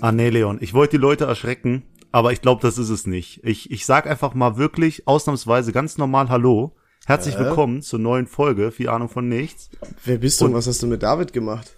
[0.00, 1.82] Ah nee, Leon, ich wollte die Leute erschrecken,
[2.12, 3.40] aber ich glaube, das ist es nicht.
[3.44, 6.76] Ich, ich sag einfach mal wirklich ausnahmsweise ganz normal Hallo.
[7.06, 7.40] Herzlich Äh?
[7.40, 9.70] willkommen zur neuen Folge, viel Ahnung von nichts.
[10.04, 11.76] Wer bist du Und- und was hast du mit David gemacht?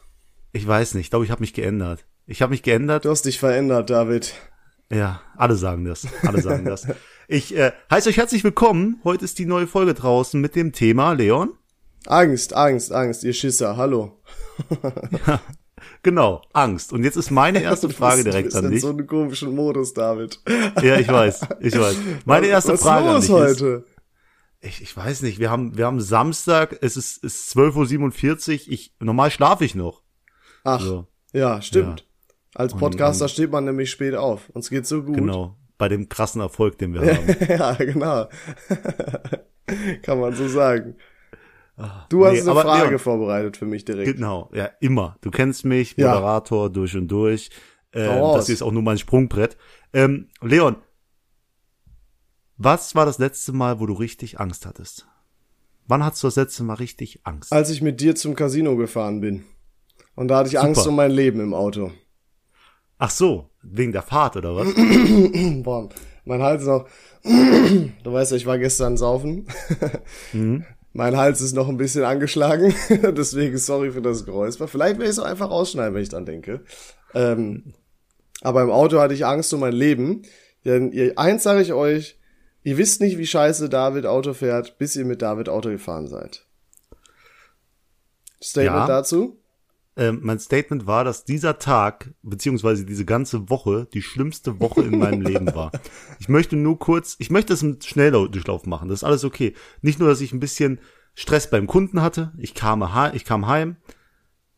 [0.52, 2.04] Ich weiß nicht, ich glaube, ich habe mich geändert.
[2.27, 3.04] Ich habe mich geändert.
[3.04, 4.34] Du hast dich verändert, David.
[4.91, 6.06] Ja, alle sagen das.
[6.27, 6.87] Alle sagen das.
[7.32, 8.98] Ich äh, heiße euch herzlich willkommen.
[9.05, 11.50] Heute ist die neue Folge draußen mit dem Thema Leon.
[12.09, 14.20] Angst, Angst, Angst, ihr Schisser, hallo.
[16.02, 16.93] Genau, Angst.
[16.93, 18.80] Und jetzt ist meine erste Du Frage bist- du direkt bist an in dich.
[18.83, 20.41] so einem komischen Modus, David.
[20.83, 21.97] Ja, ich weiß, ich weiß.
[22.25, 23.84] Meine erste was Frage an ist dich los ist, heute?
[24.61, 27.98] ich, ich weiß nicht, wir haben, wir haben Samstag, es ist, ist 12.47
[28.69, 30.03] Uhr, ich, normal schlafe ich noch.
[30.65, 32.06] Ach, So, ja, stimmt.
[32.55, 34.51] Als Podcaster steht man nämlich spät auf.
[34.51, 35.15] Uns geht's so gut.
[35.15, 37.37] genau, bei dem krassen Erfolg, den wir haben.
[37.48, 38.28] ja, genau.
[40.03, 40.97] Kann man so sagen.
[42.09, 44.15] Du hast nee, eine aber Frage Leon- vorbereitet für mich direkt.
[44.16, 45.16] Genau, ja, immer.
[45.20, 46.09] Du kennst mich, Ja.
[46.09, 47.50] Moderator durch und durch.
[47.92, 49.56] Ähm, das hier ist auch nur mein Sprungbrett.
[49.92, 50.77] Ähm, Leon,
[52.56, 55.06] was war das letzte Mal, wo du richtig Angst hattest?
[55.87, 57.53] Wann hattest du das letzte Mal richtig Angst?
[57.53, 59.44] Als ich mit dir zum Casino gefahren bin.
[60.15, 60.65] Und da hatte ich Super.
[60.67, 61.91] Angst um mein Leben im Auto.
[62.98, 64.69] Ach so, wegen der Fahrt oder was?
[65.62, 65.89] Boah,
[66.25, 66.87] mein Hals ist noch.
[68.05, 69.47] Du weißt ja, ich war gestern saufen.
[70.33, 70.65] Mhm.
[70.92, 72.74] Mein Hals ist noch ein bisschen angeschlagen.
[72.88, 74.66] Deswegen sorry für das Geräusper.
[74.69, 76.62] Vielleicht werde ich es auch einfach rausschneiden, wenn ich dann denke.
[77.14, 77.74] Ähm,
[78.42, 80.22] aber im Auto hatte ich Angst um mein Leben.
[80.64, 82.19] Denn ihr, eins sage ich euch,
[82.64, 86.44] ihr wisst nicht, wie scheiße David Auto fährt, bis ihr mit David Auto gefahren seid.
[88.42, 88.86] Statement Ja.
[88.86, 89.39] dazu?
[90.01, 94.98] Ähm, mein Statement war, dass dieser Tag, beziehungsweise diese ganze Woche, die schlimmste Woche in
[94.98, 95.70] meinem Leben war.
[96.19, 99.55] Ich möchte nur kurz, ich möchte es im Schnelldurchlauf machen, das ist alles okay.
[99.83, 100.81] Nicht nur, dass ich ein bisschen
[101.15, 103.77] Stress beim Kunden hatte, ich kam, ich kam heim,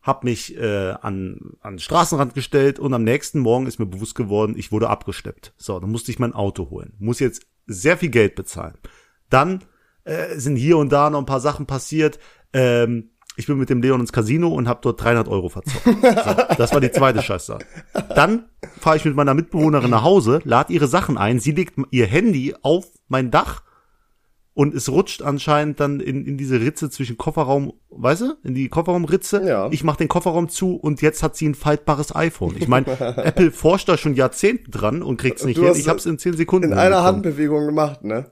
[0.00, 4.14] hab mich äh, an, an den Straßenrand gestellt und am nächsten Morgen ist mir bewusst
[4.14, 5.54] geworden, ich wurde abgeschleppt.
[5.56, 6.94] So, dann musste ich mein Auto holen.
[7.00, 8.78] Muss jetzt sehr viel Geld bezahlen.
[9.28, 9.64] Dann
[10.04, 12.20] äh, sind hier und da noch ein paar Sachen passiert.
[12.52, 15.84] Ähm, ich bin mit dem Leon ins Casino und habe dort 300 Euro verzockt.
[15.84, 17.58] So, das war die zweite Scheiße.
[18.14, 18.46] Dann
[18.78, 22.54] fahre ich mit meiner Mitbewohnerin nach Hause, lad ihre Sachen ein, sie legt ihr Handy
[22.62, 23.62] auf mein Dach
[24.54, 28.68] und es rutscht anscheinend dann in, in diese Ritze zwischen Kofferraum, weißt du, in die
[28.68, 29.42] Kofferraumritze.
[29.46, 29.68] Ja.
[29.70, 32.56] Ich mache den Kofferraum zu und jetzt hat sie ein faltbares iPhone.
[32.58, 35.74] Ich meine, Apple forscht da schon Jahrzehnte dran und kriegt's nicht Du hin.
[35.76, 37.02] Ich hab's in 10 Sekunden In einer.
[37.02, 38.26] Handbewegung gemacht, ne?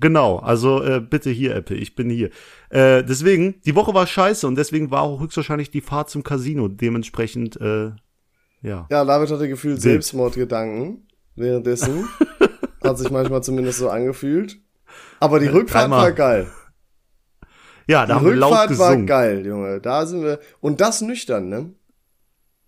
[0.00, 2.30] Genau, also äh, bitte hier, Apple, ich bin hier.
[2.70, 6.66] Äh, deswegen, die Woche war scheiße und deswegen war auch höchstwahrscheinlich die Fahrt zum Casino
[6.68, 7.92] dementsprechend, äh,
[8.62, 8.86] ja.
[8.90, 9.80] Ja, David hatte gefühlt.
[9.80, 11.06] Selbstmordgedanken
[11.36, 12.08] währenddessen.
[12.82, 14.58] Hat sich manchmal zumindest so angefühlt.
[15.20, 16.02] Aber die Rückfahrt dreimal.
[16.02, 16.46] war geil.
[17.86, 19.06] Ja, da Die haben wir laut Rückfahrt war gesungen.
[19.06, 19.80] geil, Junge.
[19.80, 20.38] Da sind wir.
[20.60, 21.72] Und das nüchtern, ne?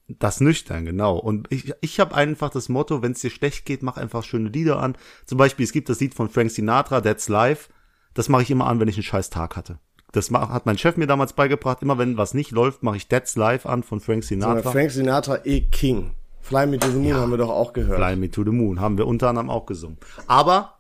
[0.09, 1.17] Das nüchtern, genau.
[1.17, 4.49] Und ich, ich habe einfach das Motto, wenn es dir schlecht geht, mach einfach schöne
[4.49, 4.97] Lieder an.
[5.25, 7.71] Zum Beispiel, es gibt das Lied von Frank Sinatra, That's Life.
[8.15, 9.79] Das mache ich immer an, wenn ich einen scheiß Tag hatte.
[10.13, 11.83] Das hat mein Chef mir damals beigebracht.
[11.83, 14.71] Immer wenn was nicht läuft, mache ich That's Life an von Frank Sinatra.
[14.71, 16.13] Frank Sinatra eh King.
[16.41, 17.99] Fly Me to the Moon haben wir doch auch gehört.
[17.99, 19.99] Fly Me to the Moon haben wir unter anderem auch gesungen.
[20.29, 20.76] Aber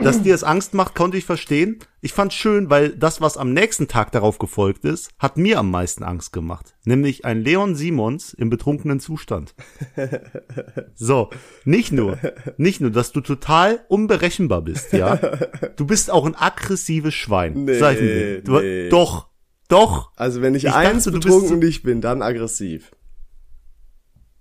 [0.00, 1.78] dass dir das Angst macht, konnte ich verstehen.
[2.00, 5.70] Ich fand schön, weil das, was am nächsten Tag darauf gefolgt ist, hat mir am
[5.70, 6.76] meisten Angst gemacht.
[6.84, 9.54] Nämlich ein Leon Simons im betrunkenen Zustand.
[10.94, 11.30] So,
[11.64, 12.18] nicht nur,
[12.56, 15.16] nicht nur, dass du total unberechenbar bist, ja.
[15.76, 17.64] Du bist auch ein aggressives Schwein.
[17.64, 18.42] Nee, sag ich mir.
[18.42, 18.88] Du, nee.
[18.88, 19.28] Doch,
[19.68, 20.12] doch.
[20.16, 22.90] Also wenn ich, Ich eins dachte, du bist betrunken nicht bin, dann aggressiv.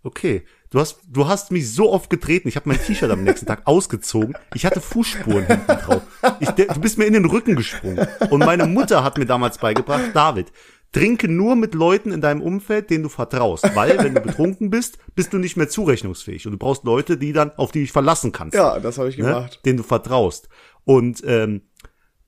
[0.04, 0.44] Okay.
[0.74, 2.48] Du hast, du hast mich so oft getreten.
[2.48, 4.36] Ich habe mein T-Shirt am nächsten Tag ausgezogen.
[4.56, 6.02] Ich hatte Fußspuren hinten drauf.
[6.40, 8.08] Ich, du bist mir in den Rücken gesprungen.
[8.32, 10.52] Und meine Mutter hat mir damals beigebracht, David,
[10.92, 13.70] trinke nur mit Leuten in deinem Umfeld, denen du vertraust.
[13.76, 16.48] Weil, wenn du betrunken bist, bist du nicht mehr zurechnungsfähig.
[16.48, 18.56] Und du brauchst Leute, die dann, auf die du dich verlassen kannst.
[18.56, 19.26] Ja, das habe ich ne?
[19.26, 19.60] gemacht.
[19.66, 20.50] denen du vertraust.
[20.86, 21.62] Und ähm,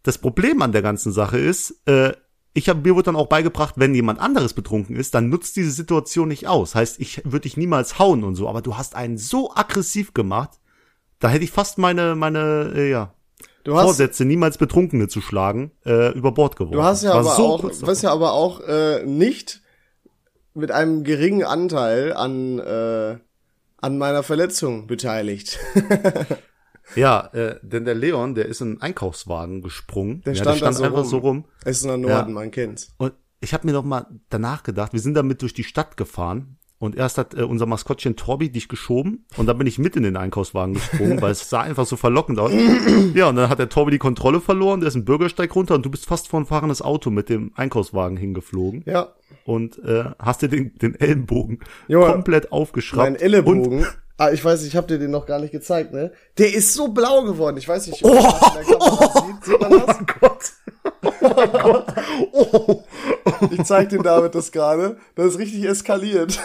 [0.04, 2.14] das Problem an der ganzen Sache ist, äh,
[2.56, 5.72] ich habe mir wurde dann auch beigebracht, wenn jemand anderes betrunken ist, dann nutzt diese
[5.72, 6.74] Situation nicht aus.
[6.74, 10.52] Heißt, ich würde dich niemals hauen und so, aber du hast einen so aggressiv gemacht,
[11.20, 13.14] da hätte ich fast meine meine äh, ja
[13.66, 16.78] Du hast, Vorsätze, niemals Betrunkene zu schlagen, äh, über Bord geworfen.
[16.78, 19.62] du hast ja War aber so auch, bist ja aber auch äh, nicht
[20.54, 23.18] mit einem geringen Anteil an äh,
[23.78, 25.60] an meiner Verletzung beteiligt.
[26.96, 30.22] Ja, äh, denn der Leon, der ist in einen Einkaufswagen gesprungen.
[30.22, 31.08] Der ja, stand der stand so einfach rum.
[31.08, 31.46] so rum.
[31.64, 32.94] Es ist in der Norden, man kennt's.
[32.98, 36.58] Und ich habe mir noch mal danach gedacht, wir sind damit durch die Stadt gefahren
[36.78, 40.04] und erst hat äh, unser Maskottchen Torbi dich geschoben und dann bin ich mit in
[40.04, 42.52] den Einkaufswagen gesprungen, weil es sah einfach so verlockend aus.
[43.14, 45.86] ja, und dann hat der Torbi die Kontrolle verloren, der ist einen Bürgersteig runter und
[45.86, 48.84] du bist fast vor ein fahrendes Auto mit dem Einkaufswagen hingeflogen.
[48.86, 49.14] Ja,
[49.46, 53.04] und äh, hast dir den, den Ellenbogen Junge, komplett aufgeschraubt.
[53.04, 53.86] Mein Ellenbogen.
[54.18, 56.12] Ah, ich weiß, ich habe dir den noch gar nicht gezeigt, ne?
[56.38, 57.58] Der ist so blau geworden.
[57.58, 59.44] Ich weiß nicht, ob man das in der Kamera sieht.
[59.46, 59.98] Sieht man das?
[60.00, 60.54] Oh Gott.
[61.22, 61.86] Oh Gott.
[62.32, 62.84] Oh.
[63.52, 64.98] Ich zeig den David das gerade.
[65.16, 66.40] Das ist richtig eskaliert.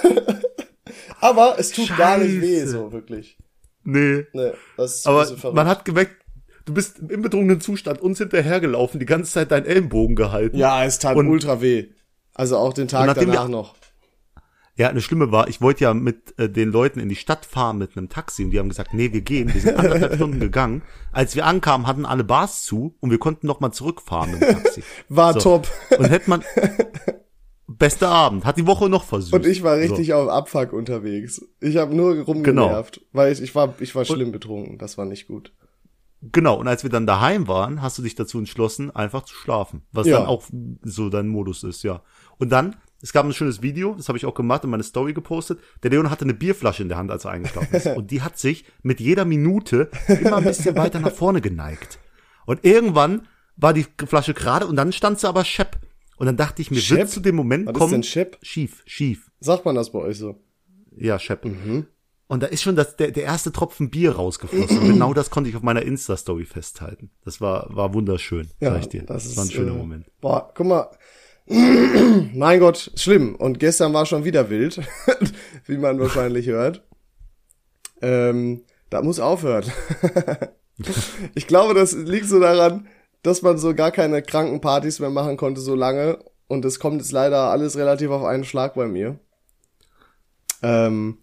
[1.20, 2.70] Aber es tut gar nicht weh, Scheiße.
[2.70, 3.38] so wirklich.
[3.84, 4.26] Nee.
[4.32, 6.17] Nee, das ist Aber man hat geweckt,
[6.64, 10.56] du bist im betrunkenen Zustand uns hinterhergelaufen, die ganze Zeit deinen Ellenbogen gehalten.
[10.56, 11.87] ja, es tat Und- ultra weh.
[12.34, 13.75] Also auch den Tag danach noch.
[14.81, 17.77] Ja, eine Schlimme war, ich wollte ja mit äh, den Leuten in die Stadt fahren
[17.77, 19.53] mit einem Taxi und die haben gesagt, nee, wir gehen.
[19.53, 20.81] Wir sind anderthalb Stunden gegangen.
[21.12, 24.49] Als wir ankamen, hatten alle Bars zu und wir konnten noch mal zurückfahren mit dem
[24.62, 24.82] Taxi.
[25.11, 25.41] War So.
[25.41, 25.69] top.
[25.99, 26.43] Und hätte man
[27.69, 29.35] bester Abend, hat die Woche noch versucht.
[29.35, 31.44] Und ich war richtig auf Abfuck unterwegs.
[31.61, 34.79] Ich habe nur rumgenervt, weil ich, ich war ich war schlimm betrunken.
[34.79, 35.53] Das war nicht gut.
[36.23, 39.82] Genau, und als wir dann daheim waren, hast du dich dazu entschlossen, einfach zu schlafen.
[39.93, 40.19] Was Ja.
[40.21, 40.44] dann auch
[40.82, 42.03] so dein Modus ist, ja.
[42.38, 45.12] Und dann, es gab ein schönes Video, das habe ich auch gemacht und meine Story
[45.12, 45.58] gepostet.
[45.82, 47.87] Der Leon hatte eine Bierflasche in der Hand, als er eingeschlafen ist.
[47.97, 51.99] Und die hat sich mit jeder Minute immer ein bisschen weiter nach vorne geneigt.
[52.47, 53.26] Und irgendwann
[53.56, 55.79] war die Flasche gerade und dann stand sie aber schepp.
[56.17, 57.93] Und dann dachte ich mir, wird zu dem Moment Was ist kommen.
[57.93, 58.38] denn Schepp?
[58.43, 59.31] Schief, schief.
[59.41, 60.38] Sagt man das bei euch so?
[60.96, 61.44] Ja, Schepp.
[61.44, 61.87] Mhm.
[62.26, 64.79] Und da ist schon das, der, der erste Tropfen Bier rausgeflossen.
[64.79, 67.11] Und genau das konnte ich auf meiner Insta-Story festhalten.
[67.25, 69.03] Das war, war wunderschön, Ja, sag ich dir.
[69.03, 70.06] das Das, war ein ist, schöner äh, Moment.
[70.20, 70.91] Boah, guck mal.
[72.35, 73.35] mein Gott, schlimm.
[73.35, 74.81] Und gestern war schon wieder wild,
[75.67, 76.82] wie man wahrscheinlich hört.
[78.00, 79.64] Ähm, da muss aufhören.
[81.35, 82.87] ich glaube, das liegt so daran,
[83.23, 86.19] dass man so gar keine kranken Partys mehr machen konnte so lange.
[86.47, 89.19] Und es kommt jetzt leider alles relativ auf einen Schlag bei mir.
[90.62, 91.19] Ähm,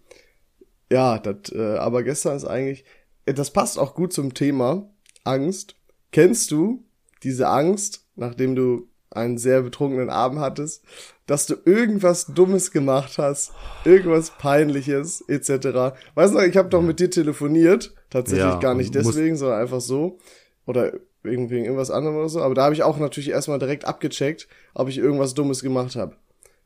[0.90, 2.84] ja, das, äh, aber gestern ist eigentlich,
[3.24, 4.90] äh, das passt auch gut zum Thema
[5.24, 5.74] Angst.
[6.12, 6.84] Kennst du
[7.22, 10.84] diese Angst, nachdem du einen sehr betrunkenen Abend hattest,
[11.26, 13.52] dass du irgendwas Dummes gemacht hast,
[13.84, 15.96] irgendwas Peinliches etc.
[16.14, 19.80] Weißt du, ich habe doch mit dir telefoniert, tatsächlich Ja, gar nicht deswegen, sondern einfach
[19.80, 20.18] so
[20.66, 20.92] oder
[21.24, 22.40] irgendwie wegen irgendwas anderem oder so.
[22.42, 26.16] Aber da habe ich auch natürlich erstmal direkt abgecheckt, ob ich irgendwas Dummes gemacht habe.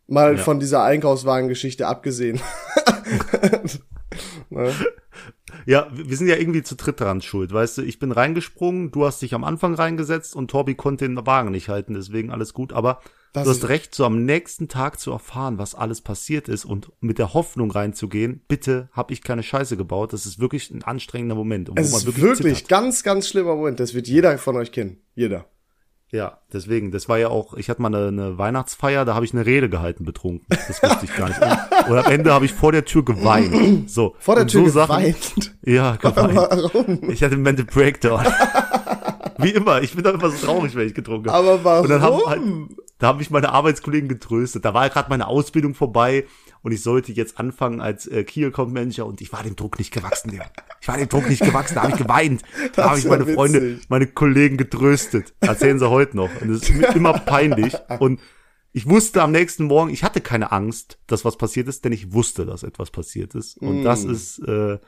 [0.06, 0.42] Mal Ja.
[0.42, 2.40] von dieser Einkaufswagengeschichte abgesehen.
[4.50, 4.72] ne?
[5.66, 7.82] Ja, wir sind ja irgendwie zu dritt dran schuld, weißt du?
[7.82, 11.68] Ich bin reingesprungen, du hast dich am Anfang reingesetzt und Torbi konnte den Wagen nicht
[11.68, 12.72] halten, deswegen alles gut.
[12.72, 13.00] Aber
[13.32, 16.92] Das du hast recht, so am nächsten Tag zu erfahren, was alles passiert ist und
[17.00, 20.12] mit der Hoffnung reinzugehen, bitte habe ich keine Scheiße gebaut.
[20.12, 21.70] Das ist wirklich ein anstrengender Moment.
[21.76, 22.68] Es man ist wirklich zittert.
[22.68, 23.80] ganz, ganz schlimmer Moment.
[23.80, 24.98] Das wird jeder von euch kennen.
[25.14, 25.46] Jeder.
[26.14, 29.32] Ja, deswegen, das war ja auch, ich hatte mal eine, eine Weihnachtsfeier, da habe ich
[29.32, 30.46] eine Rede gehalten betrunken.
[30.50, 31.40] Das wusste ich gar nicht.
[31.88, 33.90] Und am Ende habe ich vor der Tür geweint.
[33.90, 34.14] So.
[34.18, 35.54] Vor der Tür so Sachen- geweint.
[35.62, 36.34] Ja, geweint.
[36.36, 37.10] Warum?
[37.10, 38.26] Ich hatte einen Mental Breakdown.
[39.38, 41.48] Wie immer, ich bin doch immer so traurig, wenn ich getrunken habe.
[41.48, 41.82] Aber warum?
[41.84, 42.40] Und dann haben halt,
[42.98, 44.66] da haben mich meine Arbeitskollegen getröstet.
[44.66, 46.26] Da war gerade meine Ausbildung vorbei
[46.62, 49.78] und ich sollte jetzt anfangen als äh, Key Account Manager und ich war dem Druck
[49.78, 50.30] nicht gewachsen.
[50.30, 50.46] Digga.
[50.80, 52.42] Ich war dem Druck nicht gewachsen, da habe ich geweint.
[52.74, 53.86] Da Das habe ich meine ja Freunde, witzig.
[53.90, 55.34] meine Kollegen getröstet.
[55.40, 56.30] Erzählen sie heute noch.
[56.40, 57.74] Und es ist mir immer peinlich.
[58.00, 58.20] Und
[58.72, 62.12] ich wusste am nächsten Morgen, ich hatte keine Angst, dass was passiert ist, denn ich
[62.12, 63.58] wusste, dass etwas passiert ist.
[63.58, 63.84] Und Mm.
[63.84, 64.78] das ist, äh,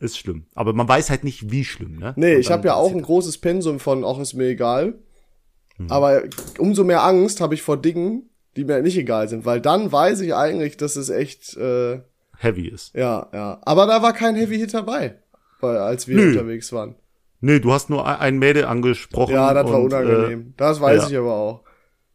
[0.00, 0.46] ist schlimm.
[0.54, 2.12] Aber man weiß halt nicht, wie schlimm, ne?
[2.16, 4.98] Nee, ich habe ja auch ein großes Pensum von, auch ist mir egal.
[5.78, 5.90] Mhm.
[5.90, 6.22] Aber
[6.58, 10.20] umso mehr Angst habe ich vor Dingen, die mir nicht egal sind, weil dann weiß
[10.20, 12.00] ich eigentlich, dass es echt, äh,
[12.38, 12.94] heavy ist.
[12.94, 13.60] ja, ja.
[13.62, 15.16] Aber da war kein Heavy Hit dabei,
[15.60, 16.30] weil, als wir Nö.
[16.30, 16.96] unterwegs waren.
[17.40, 19.34] Nee, du hast nur ein- Mädel angesprochen.
[19.34, 20.54] Ja, das war und, unangenehm.
[20.56, 21.08] das weiß ja.
[21.08, 21.60] ich aber auch.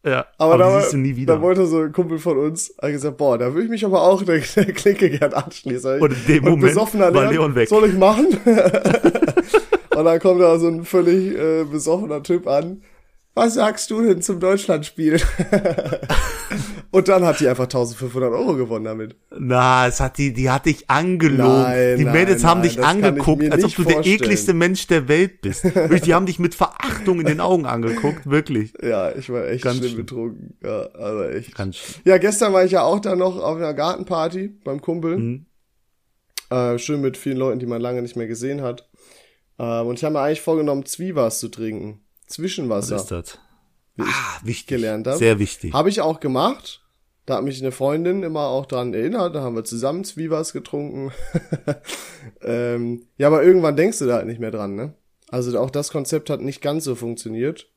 [0.04, 1.36] Äh, ja, Aber, aber, da, siehst du nie wieder.
[1.36, 4.04] da wollte so ein Kumpel von uns, hat gesagt, boah, da würde ich mich aber
[4.04, 6.00] auch der, der Klinke gern anschließen.
[6.00, 7.68] Und in dem Moment besoffener war Leon, Leon weg.
[7.68, 8.28] Soll ich machen?
[9.96, 12.84] Und dann kommt da so ein völlig äh, besoffener Typ an.
[13.38, 15.22] Was sagst du denn zum Deutschlandspiel?
[16.90, 19.16] Und dann hat die einfach 1500 Euro gewonnen damit.
[19.30, 21.62] Na, es hat die, die hat dich angelogen.
[21.62, 24.16] Nein, die nein, Mädels haben nein, dich angeguckt, als ob du der vorstellen.
[24.16, 25.64] ekligste Mensch der Welt bist.
[25.66, 28.74] Wirklich, die haben dich mit Verachtung in den Augen angeguckt, wirklich.
[28.82, 30.06] Ja, ich war echt Ganz schlimm schlimm.
[30.08, 30.58] betrunken.
[30.64, 31.54] Ja, also echt.
[31.56, 35.16] Ganz Ja, gestern war ich ja auch da noch auf einer Gartenparty beim Kumpel.
[35.16, 35.46] Mhm.
[36.50, 38.90] Äh, schön mit vielen Leuten, die man lange nicht mehr gesehen hat.
[39.60, 42.00] Äh, und ich habe mir eigentlich vorgenommen, Zwiebas zu trinken.
[42.28, 42.96] Was Zwischenwasser.
[42.98, 43.40] ist das?
[44.00, 44.68] Ah, wichtig.
[44.68, 45.18] gelernt hab.
[45.18, 45.74] Sehr wichtig.
[45.74, 46.84] Habe ich auch gemacht.
[47.26, 49.36] Da hat mich eine Freundin immer auch dran erinnert.
[49.36, 51.12] Da haben wir zusammen Zwiebas getrunken.
[52.42, 54.94] ähm, ja, aber irgendwann denkst du da halt nicht mehr dran, ne?
[55.30, 57.70] Also auch das Konzept hat nicht ganz so funktioniert.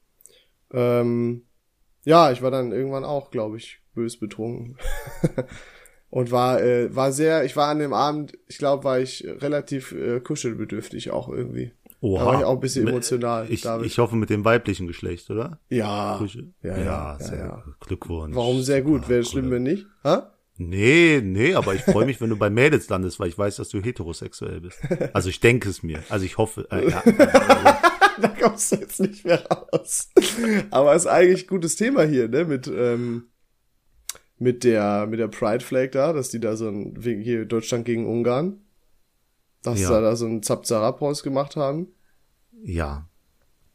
[0.73, 1.47] Ähm,
[2.05, 4.77] ja, ich war dann irgendwann auch, glaube ich, bös betrunken.
[6.11, 9.93] Und war, äh, war sehr, ich war an dem Abend, ich glaube, war ich relativ
[9.93, 11.73] äh, kuschelbedürftig auch irgendwie.
[12.01, 12.19] Oha.
[12.19, 13.47] Da war ich auch ein bisschen emotional.
[13.51, 15.61] Ich, ich hoffe mit dem weiblichen Geschlecht, oder?
[15.69, 17.65] ja, ja, ja, ja, sehr ja.
[17.81, 18.35] Glückwunsch.
[18.35, 19.09] Warum sehr gut?
[19.09, 19.87] Wäre schlimm, wenn nicht?
[20.05, 20.33] Ha?
[20.57, 23.71] Nee, nee, aber ich freue mich, wenn du bei Mädels landest, weil ich weiß, dass
[23.71, 24.79] du heterosexuell bist.
[25.15, 26.03] Also ich denke es mir.
[26.11, 26.69] Also ich hoffe.
[26.71, 27.03] Äh, ja.
[28.21, 30.11] da kommst du jetzt nicht mehr raus.
[30.71, 32.45] Aber ist eigentlich ein gutes Thema hier, ne?
[32.45, 33.31] Mit, ähm,
[34.39, 38.07] mit der, mit der Pride Flag da, dass die da so ein, hier Deutschland gegen
[38.07, 38.61] Ungarn,
[39.63, 39.91] dass Ja.
[39.91, 41.89] da, da so ein Zap-Zarab rausgemacht haben.
[42.65, 43.07] ja.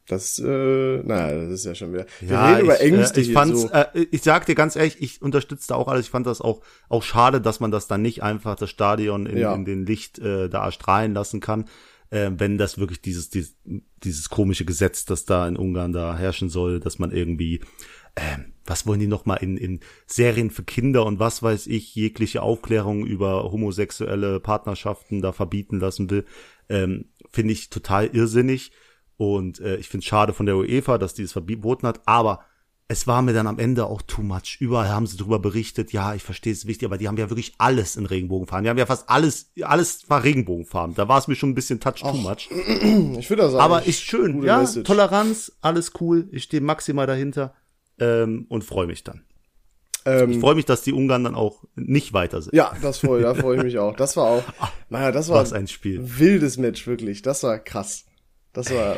[0.08, 0.44] Das, äh,
[1.02, 2.06] naja, das ist ja schon wieder.
[2.20, 3.68] Wir ja, reden über ich, Ängste äh, ich fand's, so.
[3.70, 6.06] äh, ich sag dir ganz ehrlich, ich unterstütze da auch alles.
[6.06, 9.36] Ich fand das auch auch schade, dass man das dann nicht einfach das Stadion in,
[9.36, 9.52] Ja.
[9.52, 11.64] in den Licht äh, da erstrahlen lassen kann,
[12.10, 13.56] äh, wenn das wirklich dieses, dieses
[14.04, 17.62] dieses komische Gesetz, das da in Ungarn da herrschen soll, dass man irgendwie
[18.16, 21.94] ähm, was wollen die noch mal in, in Serien für Kinder und was weiß ich,
[21.94, 26.24] jegliche Aufklärung über homosexuelle Partnerschaften da verbieten lassen will,
[26.68, 28.72] ähm, finde ich total irrsinnig.
[29.16, 32.40] Und äh, ich finde es schade von der UEFA, dass die es verboten hat, aber
[32.88, 34.58] es war mir dann am Ende auch too much.
[34.60, 37.54] Überall haben sie darüber berichtet, ja, ich verstehe es wichtig, aber die haben ja wirklich
[37.58, 38.62] alles in Regenbogenfarben.
[38.62, 40.94] Die haben ja fast alles, alles war Regenbogenfarben.
[40.94, 42.48] Da war es mir schon ein bisschen touch too much.
[43.18, 44.86] Ich finde das Aber ist schön, ja, Message.
[44.86, 46.28] Toleranz, alles cool.
[46.30, 47.54] Ich stehe maximal dahinter
[48.00, 49.22] ähm, und freue mich dann.
[50.04, 52.54] Ich Ähm, freue mich, dass die Ungarn dann auch nicht weiter sind.
[52.54, 53.96] ja, das freue, da freue ich mich auch.
[53.96, 54.42] Das war auch,
[54.88, 56.00] naja, das war Was ein Spiel.
[56.02, 57.22] wildes Match, wirklich.
[57.22, 58.04] Das war krass.
[58.52, 58.96] Das war,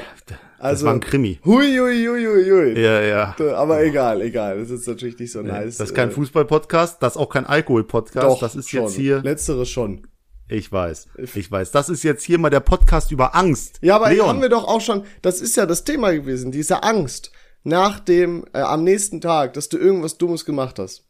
[0.60, 1.40] also, war ein Krimi.
[1.44, 2.80] Hui, hui, hui, hui, hui.
[2.80, 3.34] Ja, ja.
[3.56, 4.60] Aber egal, egal.
[4.60, 5.78] Das ist natürlich nicht so nice.
[5.78, 8.40] Das ist kein Äh, Fußball-Podcast, das ist auch kein Alkohol-Podcast.
[8.42, 8.82] Das ist schon.
[8.82, 9.20] jetzt hier.
[9.20, 10.06] Letzteres schon.
[10.50, 11.72] Ich weiß, ich weiß.
[11.72, 13.78] Das ist jetzt hier mal der Podcast über Angst.
[13.82, 16.82] Ja, aber Leon, haben wir doch auch schon, das ist ja das Thema gewesen, diese
[16.84, 17.32] Angst
[17.68, 21.04] nach dem, äh, am nächsten Tag, dass du irgendwas Dummes gemacht hast.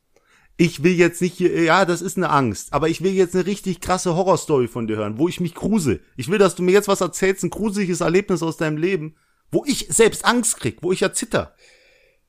[0.60, 3.46] ich will jetzt nicht hier, ja, das ist eine Angst, aber ich will jetzt eine
[3.46, 6.00] richtig krasse Horrorstory von dir hören, wo ich mich grusel.
[6.16, 9.14] Ich will, dass du mir jetzt was erzählst, ein gruseliges Erlebnis aus deinem Leben,
[9.52, 11.54] wo ich selbst Angst krieg, wo ich ja zitter.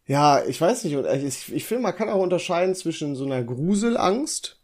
[0.06, 4.60] Ja, ich weiß nicht, ich, ich finde, man kann auch unterscheiden zwischen so einer Gruselangst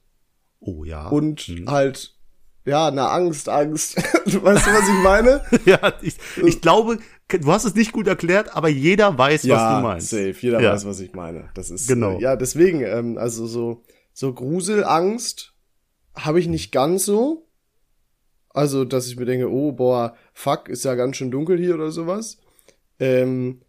[0.60, 1.07] Oh ja.
[1.07, 1.69] und Hm.
[1.69, 2.15] halt,
[2.65, 3.98] ja, einer Angst, Angst.
[4.25, 4.36] weißt
[4.67, 5.41] du, was ich meine?
[5.65, 6.98] ja, ich, ich glaube,
[7.29, 10.10] du hast es nicht gut erklärt, aber jeder weiß, was du meinst.
[10.10, 10.36] safe.
[10.39, 10.74] Jeder Ja.
[10.74, 11.50] weiß, was ich meine.
[11.53, 12.17] Das ist Genau.
[12.17, 12.82] Äh, ja deswegen.
[12.82, 15.53] Ähm, also so so Gruselangst
[16.15, 17.48] habe ich nicht ganz so.
[18.50, 21.91] Also dass ich mir denke, oh boah, fuck, ist ja ganz schön dunkel hier oder
[21.91, 22.38] sowas.
[23.00, 23.62] Ähm,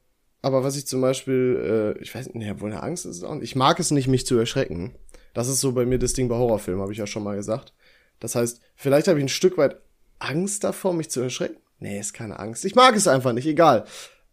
[0.43, 3.25] aber was ich zum Beispiel, äh, ich weiß nicht, nee, wohl eine Angst ist es
[3.25, 3.43] auch nicht.
[3.43, 4.95] Ich mag es nicht, mich zu erschrecken.
[5.35, 7.75] Das ist so bei mir das Ding bei Horrorfilmen, habe ich ja schon mal gesagt.
[8.21, 9.81] Das heißt, vielleicht habe ich ein Stück weit
[10.21, 11.57] Angst davor, mich zu erschrecken.
[11.79, 12.65] Nee, ist keine Angst.
[12.65, 13.85] Ich mag es einfach nicht, egal.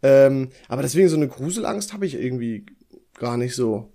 [0.02, 2.66] Ähm, aber deswegen so eine Gruselangst habe ich irgendwie
[3.18, 3.90] gar nicht so.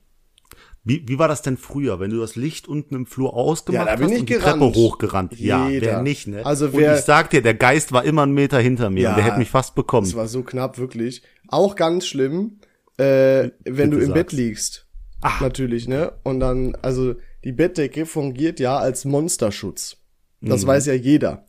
[0.85, 3.93] Wie, wie war das denn früher, wenn du das Licht unten im Flur ausgemacht Ja,
[3.93, 4.63] da bin hast ich und die gerannt.
[4.63, 5.39] Treppe hochgerannt?
[5.39, 5.87] Ja, Jeder.
[5.87, 6.47] wer nicht, ne?
[6.47, 9.11] Also und wer- ich sag dir, der Geist war immer einen Meter hinter mir Ja,
[9.11, 10.07] und der hätte mich fast bekommen.
[10.07, 11.23] Das war so knapp, wirklich.
[11.49, 12.61] Auch ganz schlimm,
[12.97, 14.15] äh, wenn du im sag's.
[14.15, 14.87] Bett liegst.
[15.21, 15.39] Ah.
[15.43, 16.13] Natürlich, ne?
[16.23, 19.97] Und dann, also die Bettdecke fungiert ja als Monsterschutz.
[20.41, 21.45] Das weiß ja jeder.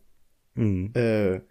[0.55, 0.91] Mhm.
[0.95, 1.41] Äh,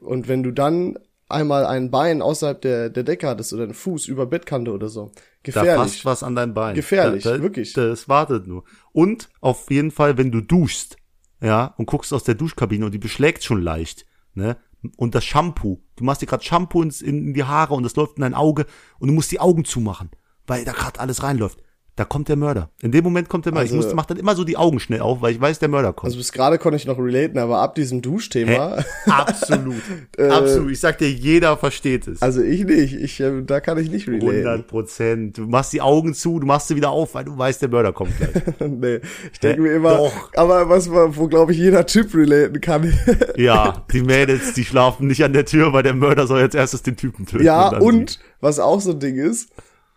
[0.00, 0.98] und wenn du dann
[1.28, 5.10] einmal ein Bein außerhalb der, der Decke hattest oder einen Fuß über Bettkante oder so,
[5.14, 5.76] Da gefährlich.
[5.76, 6.74] passt was an dein Bein.
[6.74, 7.72] Gefährlich, da, da, wirklich.
[7.72, 8.64] Das wartet nur.
[8.92, 10.96] Und auf jeden Fall, wenn du duschst,
[11.40, 14.56] ja, und guckst aus der Duschkabine und die beschlägt schon leicht, ne?
[14.98, 17.96] Und das Shampoo, du machst dir gerade Shampoo ins, in, in die Haare und das
[17.96, 18.66] läuft in dein Auge
[18.98, 20.10] und du musst die Augen zumachen,
[20.46, 21.58] weil da gerade alles reinläuft.
[21.96, 22.70] Da kommt der Mörder.
[22.82, 23.70] In dem Moment kommt der Mörder.
[23.70, 25.68] Also- ich muss, mach dann immer so die Augen schnell auf, weil ich weiß, der
[25.68, 26.06] Mörder kommt.
[26.06, 29.76] Also bis gerade konnte ich noch relaten, aber ab diesem Duschthema, Absolut.
[30.18, 30.72] Absolut.
[30.72, 32.20] Ich sag dir, jeder versteht es.
[32.20, 34.28] also ich nicht, ich, äh, da kann ich nicht relaten.
[34.28, 35.38] 100 Prozent.
[35.38, 37.92] Du machst die Augen zu, du machst sie wieder auf, weil du weißt, der Mörder
[37.92, 38.42] kommt gleich.
[38.68, 38.98] nee,
[39.32, 40.32] ich denke mir immer, Doch.
[40.34, 42.92] aber was man, wo glaube ich jeder Typ relaten kann.
[43.36, 46.82] Ja, die Mädels, die schlafen nicht an der Tür, weil der Mörder soll jetzt erstes
[46.82, 47.44] den Typen töten.
[47.44, 49.50] ja, dann und was auch so ein Ding ist,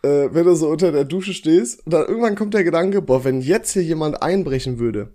[0.03, 3.23] äh, wenn du so unter der Dusche stehst und dann irgendwann kommt der Gedanke, boah,
[3.23, 5.13] wenn jetzt hier jemand einbrechen würde,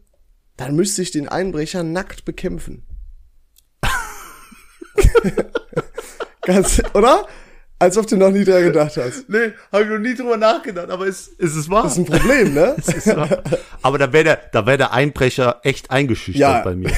[0.57, 2.83] dann müsste ich den Einbrecher nackt bekämpfen.
[6.43, 7.27] Ganz, oder?
[7.79, 9.29] Als ob du noch nie dran gedacht hast.
[9.29, 11.83] Nee, hab ich noch nie drüber nachgedacht, aber ist, ist es wahr?
[11.85, 12.77] Das ist ein Problem, ne?
[13.83, 16.61] Aber da wäre der, da wäre der Einbrecher echt eingeschüchtert Ja.
[16.63, 16.93] bei mir.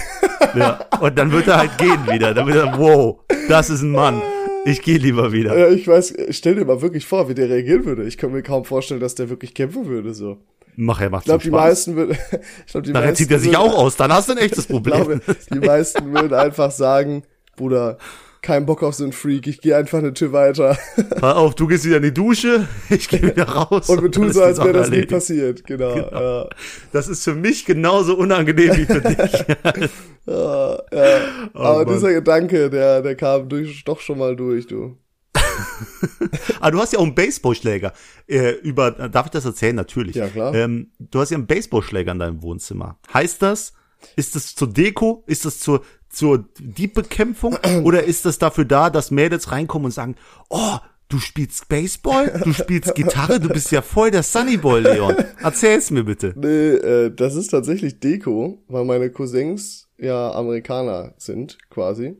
[0.54, 0.80] Ja.
[1.00, 2.34] Und dann wird er halt gehen wieder.
[2.34, 4.20] Dann wird er, wow, das ist ein Mann.
[4.64, 5.56] Ich gehe lieber wieder.
[5.58, 8.04] Ja, ich weiß, stell dir mal wirklich vor, wie der reagieren würde.
[8.04, 10.38] Ich kann mir kaum vorstellen, dass der wirklich kämpfen würde, so.
[10.76, 12.12] Mach er, macht Ich glaube, die meisten würden,
[12.66, 14.38] ich glaube, die Nachher meisten zieht er sich würden- auch aus, dann hast du ein
[14.38, 15.20] echtes Ich glaube, Problem.
[15.52, 17.22] die meisten würden einfach sagen,
[17.56, 17.98] Bruder,
[18.44, 20.78] kein Bock auf so einen Freak, ich gehe einfach eine Tür weiter.
[21.18, 23.88] Pass auf, du gehst wieder in die Dusche, ich gehe wieder raus.
[23.88, 25.64] Und wir tun so, als wäre das nie passiert.
[25.64, 25.94] Genau.
[25.94, 26.10] Genau.
[26.10, 26.48] Ja.
[26.92, 29.44] Das ist für mich genauso unangenehm wie für dich.
[30.26, 31.20] Ja, ja.
[31.54, 31.94] Oh, Aber Mann.
[31.94, 34.96] dieser Gedanke, der, der kam durch, doch schon mal durch, du.
[36.60, 37.92] Ah, du hast ja auch einen Baseballschläger.
[38.26, 39.76] Äh, über, darf ich das erzählen?
[39.76, 40.16] Natürlich.
[40.16, 40.54] Ja, klar.
[40.54, 42.98] Ähm, du hast ja einen Baseballschläger in deinem Wohnzimmer.
[43.12, 43.72] Heißt das,
[44.16, 45.24] ist das zur Deko?
[45.26, 47.56] Ist das zur, zur Diebbekämpfung?
[47.84, 50.16] Oder ist das dafür da, dass Mädels reinkommen und sagen,
[50.50, 52.40] oh, du spielst Baseball?
[52.44, 53.40] Du spielst Gitarre?
[53.40, 55.16] Du bist ja voll der Sunnyboy, Leon.
[55.42, 56.34] Erzähl's mir bitte.
[56.36, 62.16] Nee, äh, das ist tatsächlich Deko, weil meine Cousins ja Amerikaner sind, quasi.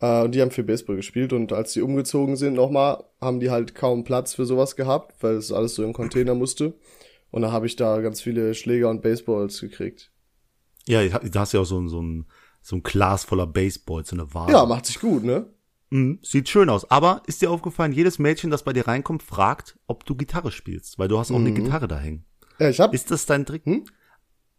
[0.00, 3.50] Äh, und die haben viel Baseball gespielt und als die umgezogen sind nochmal, haben die
[3.50, 6.74] halt kaum Platz für sowas gehabt, weil es alles so im Container musste.
[7.30, 10.10] Und da habe ich da ganz viele Schläger und Baseballs gekriegt.
[10.88, 12.26] Ja, da hast ja auch so ein, so ein,
[12.60, 14.52] so ein Glas voller Baseballs, so eine Vase.
[14.52, 15.46] Ja, macht sich gut, ne?
[15.90, 16.90] Mhm, sieht schön aus.
[16.90, 20.98] Aber ist dir aufgefallen, jedes Mädchen, das bei dir reinkommt, fragt, ob du Gitarre spielst,
[20.98, 22.24] weil du hast auch eine Gitarre da hängen.
[22.58, 23.64] Ja, ich hab, Ist das dein Trick?
[23.66, 23.84] Hm?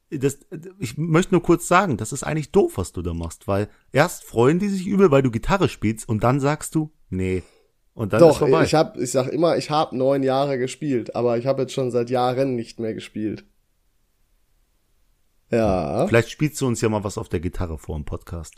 [0.09, 0.39] Das,
[0.79, 4.23] ich möchte nur kurz sagen, das ist eigentlich doof, was du da machst, weil erst
[4.23, 7.43] freuen die sich übel, weil du Gitarre spielst und dann sagst du, nee.
[7.93, 8.63] Und dann ist doch, vorbei.
[8.63, 11.91] ich hab, ich sag immer, ich hab neun Jahre gespielt, aber ich habe jetzt schon
[11.91, 13.43] seit Jahren nicht mehr gespielt.
[15.51, 16.07] Ja.
[16.07, 18.55] Vielleicht spielst du uns ja mal was auf der Gitarre vor im Podcast.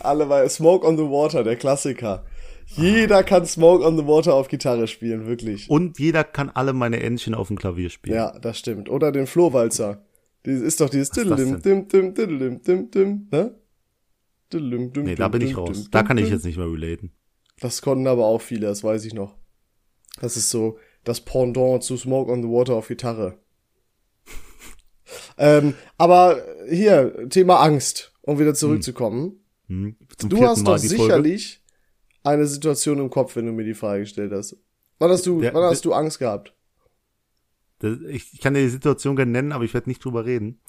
[0.00, 2.24] Alle bei Smoke on the Water, der Klassiker.
[2.66, 5.68] Jeder kann Smoke on the Water auf Gitarre spielen, wirklich.
[5.68, 8.16] Und jeder kann alle meine Entchen auf dem Klavier spielen.
[8.16, 8.88] Ja, das stimmt.
[8.88, 10.02] Oder den Flohwalzer.
[10.44, 13.54] Das ist doch dieses Diddlim, dim, dim, diddlim, dim, dim, ne?
[14.52, 15.88] Diddlim, dim, Nee, da bin ich raus.
[15.90, 17.12] Da kann ich jetzt nicht mehr relaten.
[17.60, 19.36] Das konnten aber auch viele, das weiß ich noch.
[20.20, 23.38] Das ist so das Pendant zu Smoke on the Water auf Gitarre.
[25.38, 29.40] Ähm, aber hier, Thema Angst, um wieder zurückzukommen.
[29.68, 29.96] Hm?
[30.16, 31.02] Zum Du hast Mal doch die Folge.
[31.04, 31.62] sicherlich
[32.22, 34.56] eine Situation im Kopf, wenn du mir die Frage gestellt hast.
[34.98, 36.54] Wann hast du, Der- wann hast du Angst gehabt?
[37.80, 40.60] Das, ich, ich kann dir die Situation gerne nennen, aber ich werde nicht drüber reden.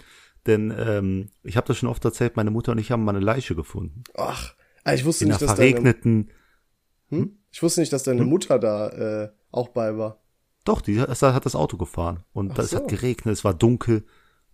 [0.48, 3.24] Denn ähm, ich habe das schon oft erzählt, meine Mutter und ich haben mal eine
[3.26, 4.04] Leiche gefunden.
[4.16, 6.30] Ach, ah, ich wusste In nicht, dass deine, verregneten.
[7.10, 7.38] hm?
[7.52, 8.90] ich wusste nicht, dass deine Mutter da
[9.24, 10.22] äh, auch bei war.
[10.66, 12.24] Doch, die hat hat das Auto gefahren.
[12.34, 12.78] Und es so.
[12.78, 14.06] hat geregnet, es war dunkel.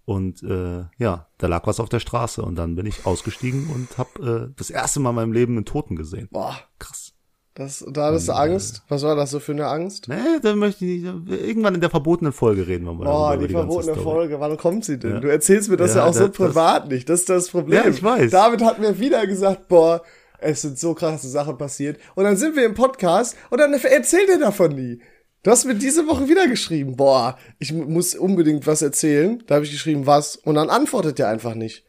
[0.05, 2.42] Und äh, ja, da lag was auf der Straße.
[2.42, 5.66] Und dann bin ich ausgestiegen und habe äh, das erste Mal in meinem Leben einen
[5.66, 6.27] Toten gesehen.
[6.31, 7.14] Boah, Krass.
[7.53, 8.83] das, da hattest du Angst.
[8.90, 10.07] Was war das so für eine Angst?
[10.07, 11.29] Nee, da möchte ich nicht.
[11.29, 13.05] Irgendwann in der verbotenen Folge reden wir mal.
[13.05, 13.96] Boah, die ganze verbotene.
[14.01, 15.11] Folge, wann kommt sie denn?
[15.14, 15.20] Ja.
[15.20, 17.07] Du erzählst mir das ja, Ja, auch so das- das- privat nicht.
[17.07, 17.83] Das ist das Problem.
[17.83, 18.31] Ja, ich weiß.
[18.31, 20.01] David hat mir wieder gesagt, boah,
[20.40, 22.00] es sind so krasse Sachen passiert.
[22.16, 25.00] Und dann sind wir im Podcast und dann erzählt er davon nie.
[25.43, 29.41] Du hast mir diese Woche wieder geschrieben, boah, ich mu- muss unbedingt was erzählen.
[29.47, 30.35] Da habe ich geschrieben, was.
[30.35, 31.83] Und dann antwortet er einfach nicht.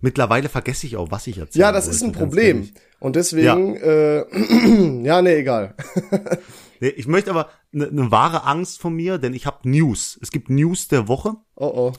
[0.00, 1.60] Mittlerweile vergesse ich auch, was ich erzähle.
[1.62, 2.70] Ja, das ist ein Problem.
[2.98, 4.24] Und deswegen, äh,
[5.04, 5.74] ja, nee, egal.
[6.82, 10.18] Nee, ich möchte aber eine ne wahre Angst von mir, denn ich habe News.
[10.22, 11.34] Es gibt News der Woche.
[11.54, 11.92] Oh oh.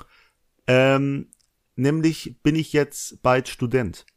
[0.66, 1.28] Ähm,
[1.76, 4.08] nämlich bin ich jetzt bald Student.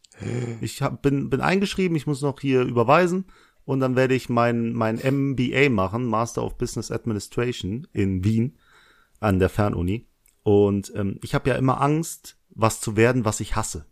[0.63, 3.27] Ich hab, bin, bin eingeschrieben, ich muss noch hier überweisen
[3.65, 8.57] und dann werde ich mein, mein MBA machen, Master of Business Administration in Wien
[9.21, 10.07] an der Fernuni.
[10.43, 13.87] Und ähm, ich habe ja immer Angst, was zu werden, was ich hasse.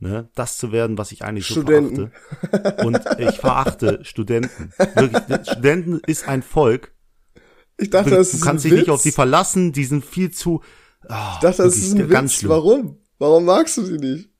[0.00, 0.28] Ne?
[0.34, 2.10] Das zu werden, was ich eigentlich so Studenten.
[2.50, 2.86] verachte.
[2.86, 4.72] Und ich verachte Studenten.
[4.94, 6.92] Wirklich, Studenten ist ein Volk.
[7.76, 10.04] Ich dachte, Du, das du ist kannst ein dich nicht auf die verlassen, die sind
[10.04, 10.62] viel zu.
[11.08, 12.38] ah, Ich dachte, das ist ein ganz Witz.
[12.40, 12.50] schlimm.
[12.50, 12.98] Warum?
[13.18, 14.30] Warum magst du sie nicht?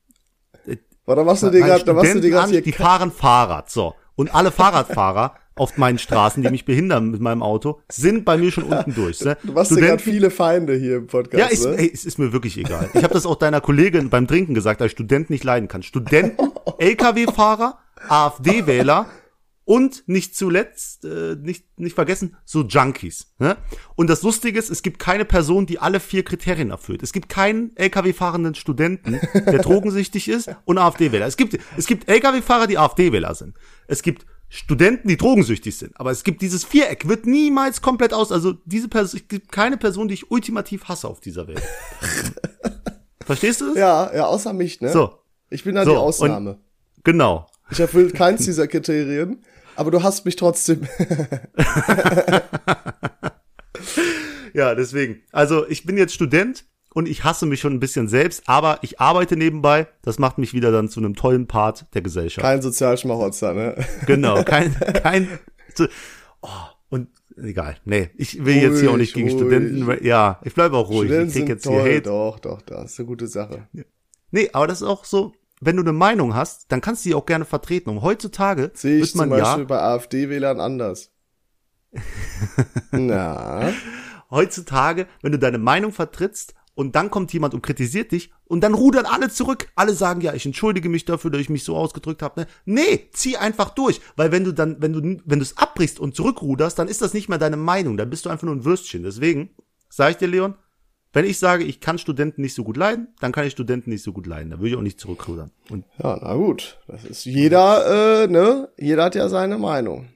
[1.07, 3.95] Oder machst du dir gerade, da machst du dir gerade hier die fahren Fahrrad, so.
[4.19, 8.51] Und alle Fahrradfahrer auf meinen Straßen, die mich behindern mit meinem Auto, sind bei mir
[8.51, 9.25] schon unten durch.
[9.25, 9.37] Ne?
[9.45, 11.39] Du machst dir gerade viele Feinde hier im Podcast.
[11.39, 11.77] ja, ist, ne?
[11.79, 12.91] ey, es ist mir wirklich egal.
[12.95, 15.85] Ich habe das auch deiner Kollegin beim Trinken gesagt, dass ich Studenten nicht leiden kann.
[15.85, 17.79] Studenten, LKW-Fahrer,
[18.09, 19.07] AfD-Wähler
[19.69, 23.35] und nicht zuletzt, äh, nicht, nicht vergessen, so Junkies.
[23.39, 23.59] Ne?
[23.97, 27.03] Und das Lustige ist, es gibt keine Person, die alle vier Kriterien erfüllt.
[27.03, 31.27] Es gibt keinen LKW-fahrenden Studenten, der drogensüchtig ist und AfD-Wähler.
[31.27, 33.59] Es gibt, es gibt LKW-Fahrer, die AfD-Wähler sind.
[33.89, 36.01] Es gibt Studenten, die drogensüchtig sind.
[36.01, 38.33] Aber es gibt dieses Viereck, wird niemals komplett aus.
[38.33, 41.63] Also diese Person, es gibt keine Person, die ich ultimativ hasse auf dieser Welt.
[43.27, 43.77] Verstehst du das?
[43.77, 44.91] Ja, ja, außer mich, ne?
[44.91, 45.13] So,
[45.51, 46.59] Ich bin da So, die Ausnahme.
[47.05, 47.47] genau.
[47.71, 49.45] Ich erfülle keins dieser Kriterien,
[49.79, 50.87] aber du hast mich trotzdem.
[54.55, 55.23] Ja, deswegen.
[55.31, 58.99] Also ich bin jetzt Student und ich hasse mich schon ein bisschen selbst, aber ich
[58.99, 59.87] arbeite nebenbei.
[60.03, 62.45] Das macht mich wieder dann zu einem tollen Part der Gesellschaft.
[62.45, 63.77] Kein Sozialschmarotzer, ne?
[64.07, 65.29] Genau, kein, kein,
[66.41, 66.49] oh,
[66.89, 70.77] und egal, nee, ich will jetzt hier auch nicht gegen Ruhig, Studenten, ja, ich bleibe
[70.77, 72.03] auch ruhig, Studenten ich krieg sind jetzt toll, hier Hate.
[72.03, 73.69] doch, doch, das ist eine gute Sache.
[74.33, 77.15] Nee, aber das ist auch so, wenn du eine Meinung hast, dann kannst du die
[77.15, 77.91] auch gerne vertreten.
[77.91, 81.11] Und heutzutage Sehe ich wird man zum Beispiel ja, bei AfD-Wählern anders.
[82.91, 83.73] Na,
[84.31, 88.75] heutzutage, wenn du deine Meinung vertrittst und dann kommt jemand und kritisiert dich und dann
[88.75, 89.69] rudern alle zurück.
[89.75, 92.43] Alle sagen, ja, ich entschuldige mich dafür, dass ich mich so ausgedrückt habe.
[92.43, 92.47] Ne?
[92.67, 94.01] Nee, zieh einfach durch.
[94.15, 97.15] Weil wenn du dann, wenn du, wenn du es abbrichst und zurückruderst, dann ist das
[97.15, 97.97] nicht mehr deine Meinung.
[97.97, 99.03] Dann bist du einfach nur ein Würstchen.
[99.03, 99.51] Deswegen,
[99.89, 100.55] sag ich dir, Leon,
[101.13, 104.03] wenn ich sage, ich kann Studenten nicht so gut leiden, dann kann ich Studenten nicht
[104.03, 104.51] so gut leiden.
[104.51, 105.51] Da würde ich auch nicht zurückrudern.
[105.71, 106.79] Und ja, na gut.
[106.87, 108.69] Das ist jeder, äh, ne?
[108.77, 110.09] Jeder hat ja seine Meinung.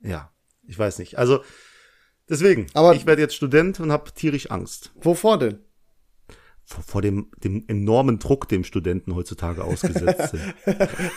[0.00, 0.30] ja,
[0.66, 1.18] ich weiß nicht.
[1.18, 1.40] Also,
[2.28, 4.92] deswegen, Aber- ich werde jetzt Student und habe tierisch Angst.
[4.94, 5.58] Wovor denn?
[6.66, 10.42] Vor, vor dem, dem enormen Druck, dem Studenten heutzutage ausgesetzt sind.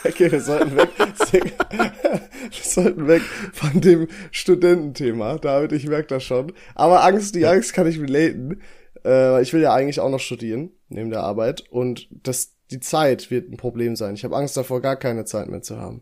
[0.04, 0.90] Okay, wir sollten weg.
[0.98, 3.22] wir sollten weg
[3.54, 5.38] von dem Studententhema.
[5.38, 6.52] David, ich merke das schon.
[6.76, 8.62] Aber Angst, die Angst kann ich relaten.
[9.06, 11.64] Äh, ich will ja eigentlich auch noch studieren, neben der Arbeit.
[11.70, 14.16] Und das, die Zeit wird ein Problem sein.
[14.16, 16.02] Ich habe Angst davor, gar keine Zeit mehr zu haben.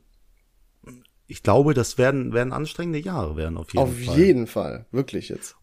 [1.28, 4.18] Ich glaube, das werden, werden anstrengende Jahre werden, auf jeden Auf Fall.
[4.18, 4.86] jeden Fall.
[4.92, 5.56] Wirklich jetzt.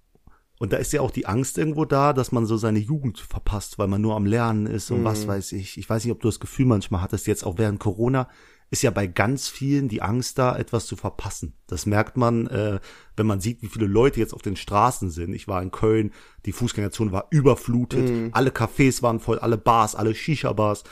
[0.59, 3.79] Und da ist ja auch die Angst irgendwo da, dass man so seine Jugend verpasst,
[3.79, 5.77] weil man nur am Lernen ist und was weiß ich.
[5.77, 8.29] Ich weiß nicht, ob du das Gefühl manchmal hattest, jetzt auch während Corona,
[8.73, 11.53] ist ja bei ganz vielen die Angst da, etwas zu verpassen.
[11.67, 12.81] Das merkt man, äh,
[13.17, 15.35] wenn man sieht, wie viele Leute jetzt auf den Straßen sind.
[15.35, 16.13] Ich war in Köln,
[16.47, 20.85] die Fußgängerzone war überflutet, alle Cafés waren voll, alle Bars, alle Shisha-Bars.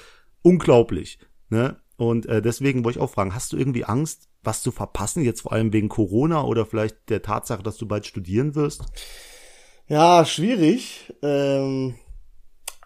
[0.43, 1.21] Unglaublich.
[1.49, 1.81] Ne?
[1.97, 5.41] Und äh, deswegen wollte ich auch fragen, hast du irgendwie Angst, was zu verpassen, jetzt
[5.41, 8.85] vor allem wegen Corona oder vielleicht der Tatsache, dass du bald studieren wirst?
[9.87, 11.15] Ja, schwierig.
[11.23, 11.95] Ähm,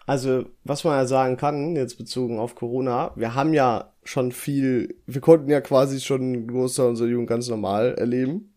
[0.05, 4.95] also, was man ja sagen kann, jetzt bezogen auf Corona, wir haben ja schon viel,
[5.05, 8.53] wir konnten ja quasi schon einen Großteil unserer Jugend ganz normal erleben.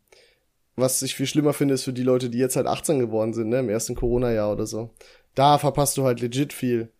[0.77, 3.49] Was ich viel schlimmer finde, ist für die Leute, die jetzt halt 18 geworden sind,
[3.49, 4.91] ne, im ersten Corona-Jahr oder so.
[5.35, 6.93] Da verpasst du halt legit viel.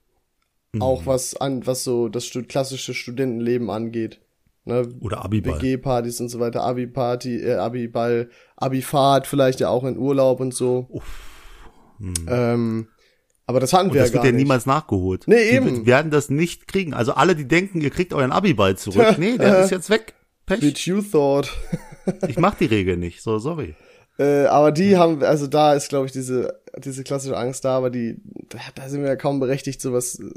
[0.81, 4.21] Auch was an, was so das klassische Studentenleben angeht.
[4.65, 5.63] Ne, Oder Abiball.
[5.63, 10.89] WG-Partys und so weiter, Abi-Party, äh, Abi-Ball, Abi-Fahrt, vielleicht ja auch in Urlaub und so.
[12.29, 12.89] Ähm,
[13.49, 14.43] aber das hatten Und wir das ja wird gar ja nicht.
[14.45, 15.25] niemals nachgeholt.
[15.27, 15.87] Nee, Die eben.
[15.87, 16.95] werden das nicht kriegen.
[16.95, 19.07] Also alle, die denken, ihr kriegt euren Abiball zurück.
[19.19, 20.15] Nee, der ist jetzt weg.
[20.47, 20.63] Pech.
[20.63, 21.51] Which you thought.
[22.29, 23.23] Ich mach die Regel nicht.
[23.23, 23.75] So, sorry.
[24.19, 27.91] äh, aber die haben, also da ist, glaube ich, diese, diese klassische Angst da, aber
[27.91, 28.17] die,
[28.75, 30.31] da, sind wir ja kaum berechtigt, sowas äh,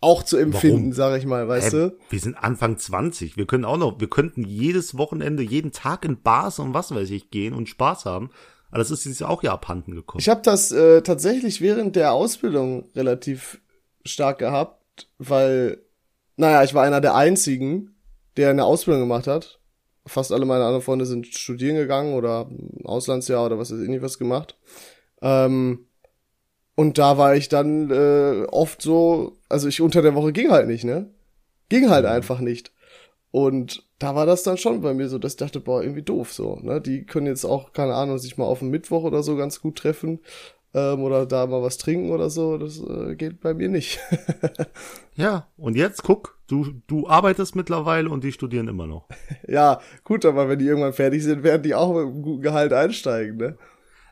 [0.00, 1.96] auch zu empfinden, sage ich mal, weißt Hä, du?
[2.10, 3.36] wir sind Anfang 20.
[3.36, 7.10] Wir können auch noch, wir könnten jedes Wochenende, jeden Tag in Bars und was weiß
[7.10, 8.30] ich gehen und Spaß haben.
[8.72, 10.20] Aber das ist jetzt auch ja abhanden gekommen.
[10.20, 13.60] Ich habe das äh, tatsächlich während der Ausbildung relativ
[14.04, 15.82] stark gehabt, weil,
[16.36, 17.94] naja, ich war einer der einzigen,
[18.38, 19.60] der eine Ausbildung gemacht hat.
[20.06, 22.48] Fast alle meine anderen Freunde sind studieren gegangen oder
[22.84, 24.56] Auslandsjahr oder was weiß ich nicht was gemacht.
[25.20, 25.86] Ähm,
[26.74, 30.66] und da war ich dann äh, oft so, also ich unter der Woche ging halt
[30.66, 31.10] nicht, ne?
[31.68, 32.72] Ging halt einfach nicht.
[33.30, 36.32] Und da war das dann schon bei mir so, dass ich dachte, boah, irgendwie doof
[36.32, 36.80] so, ne?
[36.80, 39.76] Die können jetzt auch, keine Ahnung, sich mal auf den Mittwoch oder so ganz gut
[39.76, 40.18] treffen
[40.74, 42.58] ähm, oder da mal was trinken oder so.
[42.58, 44.00] Das äh, geht bei mir nicht.
[45.14, 49.06] ja, und jetzt guck, du, du arbeitest mittlerweile und die studieren immer noch.
[49.48, 52.72] ja, gut, aber wenn die irgendwann fertig sind, werden die auch mit einem guten Gehalt
[52.72, 53.56] einsteigen, ne?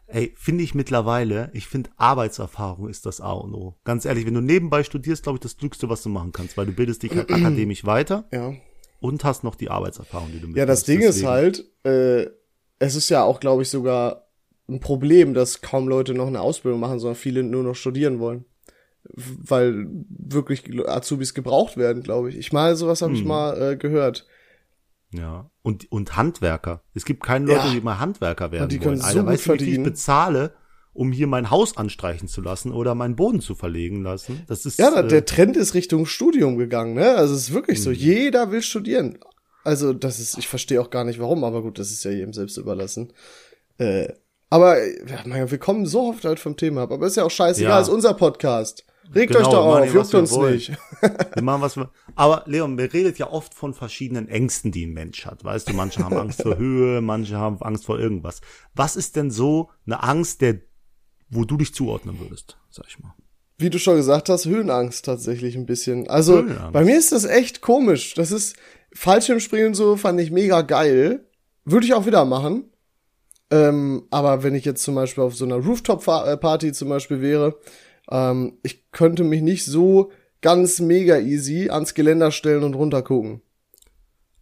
[0.07, 3.77] Ey, finde ich mittlerweile, ich finde Arbeitserfahrung ist das A und O.
[3.85, 6.67] Ganz ehrlich, wenn du nebenbei studierst, glaube ich, das Glückste, was du machen kannst, weil
[6.67, 8.53] du bildest dich halt akademisch weiter Ja.
[9.01, 10.85] Und hast noch die Arbeitserfahrung, die du Ja, das.
[10.85, 12.31] Ding ist Deswegen- halt, äh,
[12.79, 14.27] es ist ja auch, glaube ich, sogar
[14.69, 18.45] ein Problem, dass kaum Leute noch eine Ausbildung machen, sondern viele nur noch studieren wollen.
[19.15, 22.37] Weil wirklich Azubis gebraucht werden, glaube ich.
[22.39, 23.29] Ich meine, sowas habe ich Hm.
[23.29, 24.27] mal äh, gehört.
[25.13, 26.83] Ja, und, und Handwerker.
[26.95, 27.73] Es gibt keine Leute, Ja.
[27.73, 28.83] die mal Handwerker werden die wollen.
[28.85, 30.53] können so Alter, weißt du, wie viel ich bezahle,
[30.93, 34.43] um hier mein Haus anstreichen zu lassen oder meinen Boden zu verlegen lassen?
[34.49, 37.15] Das ist, Ja, da- äh, der Trend ist Richtung Studium gegangen, ne?
[37.17, 39.19] Also es ist wirklich so, jeder will studieren.
[39.65, 42.33] Also das ist, ich verstehe auch gar nicht warum, aber gut, das ist ja jedem
[42.33, 43.13] selbst überlassen.
[43.79, 44.09] Äh,
[44.49, 47.31] aber ja, mein, wir kommen so oft halt vom Thema ab, aber ist ja auch
[47.31, 47.81] scheißegal, Ja.
[47.81, 48.85] ist unser Podcast.
[49.15, 50.55] Regt Genau, euch doch auf, juckt uns wollen.
[50.55, 50.73] nicht.
[51.35, 54.93] Wir machen, was wir, aber Leon, wir redet ja oft von verschiedenen Ängsten, die ein
[54.93, 55.43] Mensch hat.
[55.45, 58.41] Weißt du, manche haben Angst vor Höhe, manche haben Angst vor irgendwas.
[58.75, 60.61] Was ist denn so eine Angst, der,
[61.31, 63.15] wo du dich zuordnen würdest, sag ich mal?
[63.59, 66.09] Wie du schon gesagt hast, Höhenangst tatsächlich ein bisschen.
[66.09, 66.73] Also Höhenangst.
[66.73, 68.15] bei mir ist das echt komisch.
[68.15, 68.57] Das ist
[68.95, 71.27] Fallschirmspringen so fand ich mega geil.
[71.65, 72.65] Würde ich auch wieder machen.
[73.51, 77.59] Ähm, aber wenn ich jetzt zum Beispiel auf so einer Rooftop-Party zum Beispiel wäre,
[78.11, 83.43] ähm, ich könnte mich nicht so ganz mega easy ans Geländer stellen und runtergucken.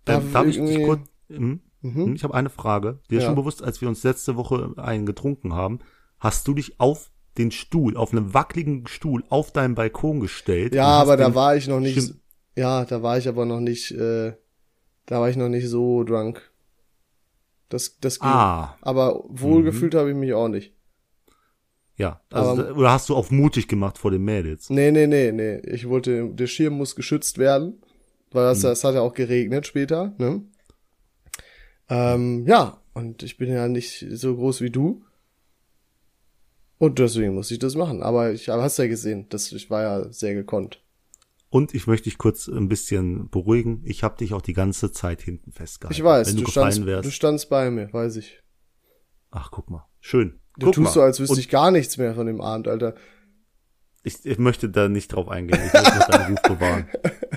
[0.04, 1.60] Da Ähm, darf ich dich kurz, hm?
[1.82, 2.98] Hm, ich habe eine Frage.
[3.10, 3.26] Dir Ja.
[3.26, 5.78] schon bewusst, als wir uns letzte Woche einen getrunken haben,
[6.18, 10.74] hast du dich auf den Stuhl, auf einem wackeligen Stuhl auf deinen Balkon gestellt.
[10.74, 12.14] Ja, aber da war ich noch nicht.
[12.56, 14.32] Ja, da war ich aber noch nicht, äh,
[15.06, 16.50] da war ich noch nicht so drunk.
[17.68, 18.28] Das, das ging.
[18.28, 18.76] Ah.
[18.80, 20.74] Aber wohlgefühlt habe ich mich auch nicht.
[21.96, 24.70] Ja, also, Aber- oder hast du auf mutig gemacht vor den Mädels?
[24.70, 25.58] Nee, nee, nee, nee.
[25.66, 27.82] Ich wollte, der Schirm muss geschützt werden.
[28.30, 30.42] Weil das, das hat ja auch geregnet später, ne?
[31.88, 35.02] Ähm, ja, und ich bin ja nicht so groß wie du.
[36.78, 38.02] Und deswegen muss ich das machen.
[38.02, 40.82] Aber ich aber hast ja gesehen, das, ich war ja sehr gekonnt.
[41.50, 43.82] Und ich möchte dich kurz ein bisschen beruhigen.
[43.84, 45.94] Ich habe dich auch die ganze Zeit hinten festgehalten.
[45.94, 47.06] Ich weiß, Wenn du, du, standst, wärst.
[47.06, 48.42] du standst bei mir, weiß ich.
[49.30, 49.88] Ach, guck mal.
[50.00, 50.40] Schön.
[50.58, 50.92] Du guck tust mal.
[50.92, 52.94] so, als wüsste Und ich gar nichts mehr von dem Abend, Alter.
[54.08, 55.60] Ich, ich möchte da nicht drauf eingehen.
[55.66, 56.88] Ich möchte deinen Ruf bewahren.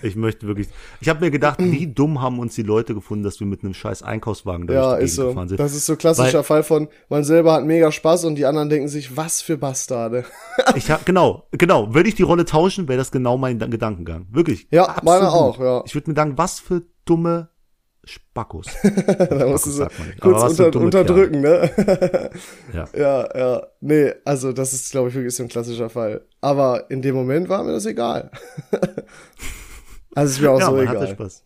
[0.02, 0.68] Ich möchte wirklich.
[1.00, 3.74] Ich habe mir gedacht, wie dumm haben uns die Leute gefunden, dass wir mit einem
[3.74, 5.28] scheiß Einkaufswagen da Ja, ist so.
[5.30, 5.60] gefahren sind.
[5.60, 8.70] Das ist so klassischer Weil- Fall von, man selber hat mega Spaß und die anderen
[8.70, 10.26] denken sich, was für Bastarde.
[10.76, 11.94] Ich hab, genau, genau.
[11.94, 14.28] Würde ich die Rolle tauschen, wäre das genau mein Dan- Gedankengang.
[14.32, 14.68] Wirklich.
[14.72, 15.04] Ja, Absolut.
[15.06, 15.84] meiner auch, ja.
[15.86, 17.50] Ich würde mir sagen, was für dumme
[18.04, 18.66] Spackos.
[19.30, 19.88] da musst du so
[20.20, 21.70] kurz unter, unterdrücken, ne?
[22.74, 22.88] Ja.
[22.96, 23.68] ja, ja.
[23.80, 26.26] Nee, also das ist, glaube ich, wirklich so ein klassischer Fall.
[26.42, 28.32] Aber in dem Moment war mir das egal.
[30.16, 31.00] also ist mir auch ja, so man egal.
[31.00, 31.44] hatte Spaß.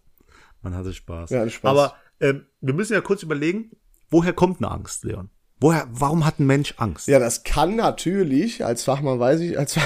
[0.62, 1.30] Man hatte Spaß.
[1.30, 1.70] Ja, hatte Spaß.
[1.70, 3.72] Aber ähm, wir müssen ja kurz überlegen,
[4.10, 5.30] woher kommt eine Angst, Leon?
[5.60, 7.08] Woher, warum hat ein Mensch Angst?
[7.08, 9.78] Ja, das kann natürlich, als Fachmann weiß ich, als,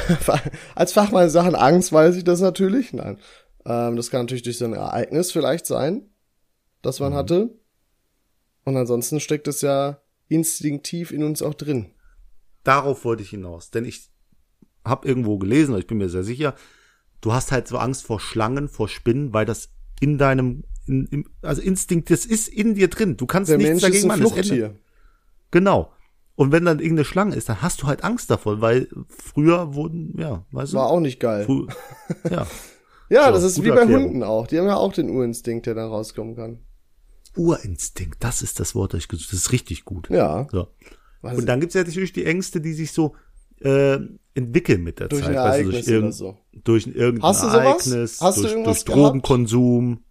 [0.75, 2.93] als Fachmann in Sachen Angst weiß ich das natürlich.
[2.93, 3.17] Nein.
[3.65, 6.08] Ähm, das kann natürlich durch so ein Ereignis vielleicht sein,
[6.81, 7.05] das Mhm.
[7.07, 7.49] man hatte.
[8.65, 11.91] Und ansonsten steckt es ja instinktiv in uns auch drin.
[12.63, 13.71] Darauf wollte ich hinaus.
[13.71, 14.09] Denn ich
[14.85, 16.55] habe irgendwo gelesen, ich bin mir sehr sicher,
[17.21, 19.69] du hast halt so Angst vor Schlangen, vor Spinnen, weil das
[20.01, 23.17] in deinem, in, im, also Instinkt, das ist in dir drin.
[23.17, 24.21] Du kannst Der nichts Mensch dagegen ist ein machen.
[24.33, 24.75] Fluchttier.
[25.51, 25.91] Genau.
[26.35, 30.13] Und wenn dann irgendeine Schlange ist, dann hast du halt Angst davon, weil früher wurden,
[30.17, 31.45] ja, weißt du, War auch nicht geil.
[31.45, 31.69] frü-
[32.31, 32.47] ja,
[33.09, 34.03] Ja, So, das ist wie bei Erklärung.
[34.05, 34.47] Hunden auch.
[34.47, 36.59] Die haben ja auch den Urinstinkt, der dann rauskommen kann.
[37.39, 40.09] Urinstinkt, das ist das Wort, das ich gesucht Das ist richtig gut.
[40.09, 40.47] Ja.
[40.51, 40.67] So.
[41.21, 43.15] Und dann gibt's ja natürlich die Ängste, die sich so
[43.61, 43.97] äh,
[44.35, 45.35] entwickeln mit der Durch Zeit.
[45.35, 46.37] ein weißt du, Ereignis irgend- oder so.
[46.63, 47.63] Durch irgendein Hast du sowas?
[47.87, 50.03] Ereignis, Hast du durch, irgendwas durch Drogenkonsum,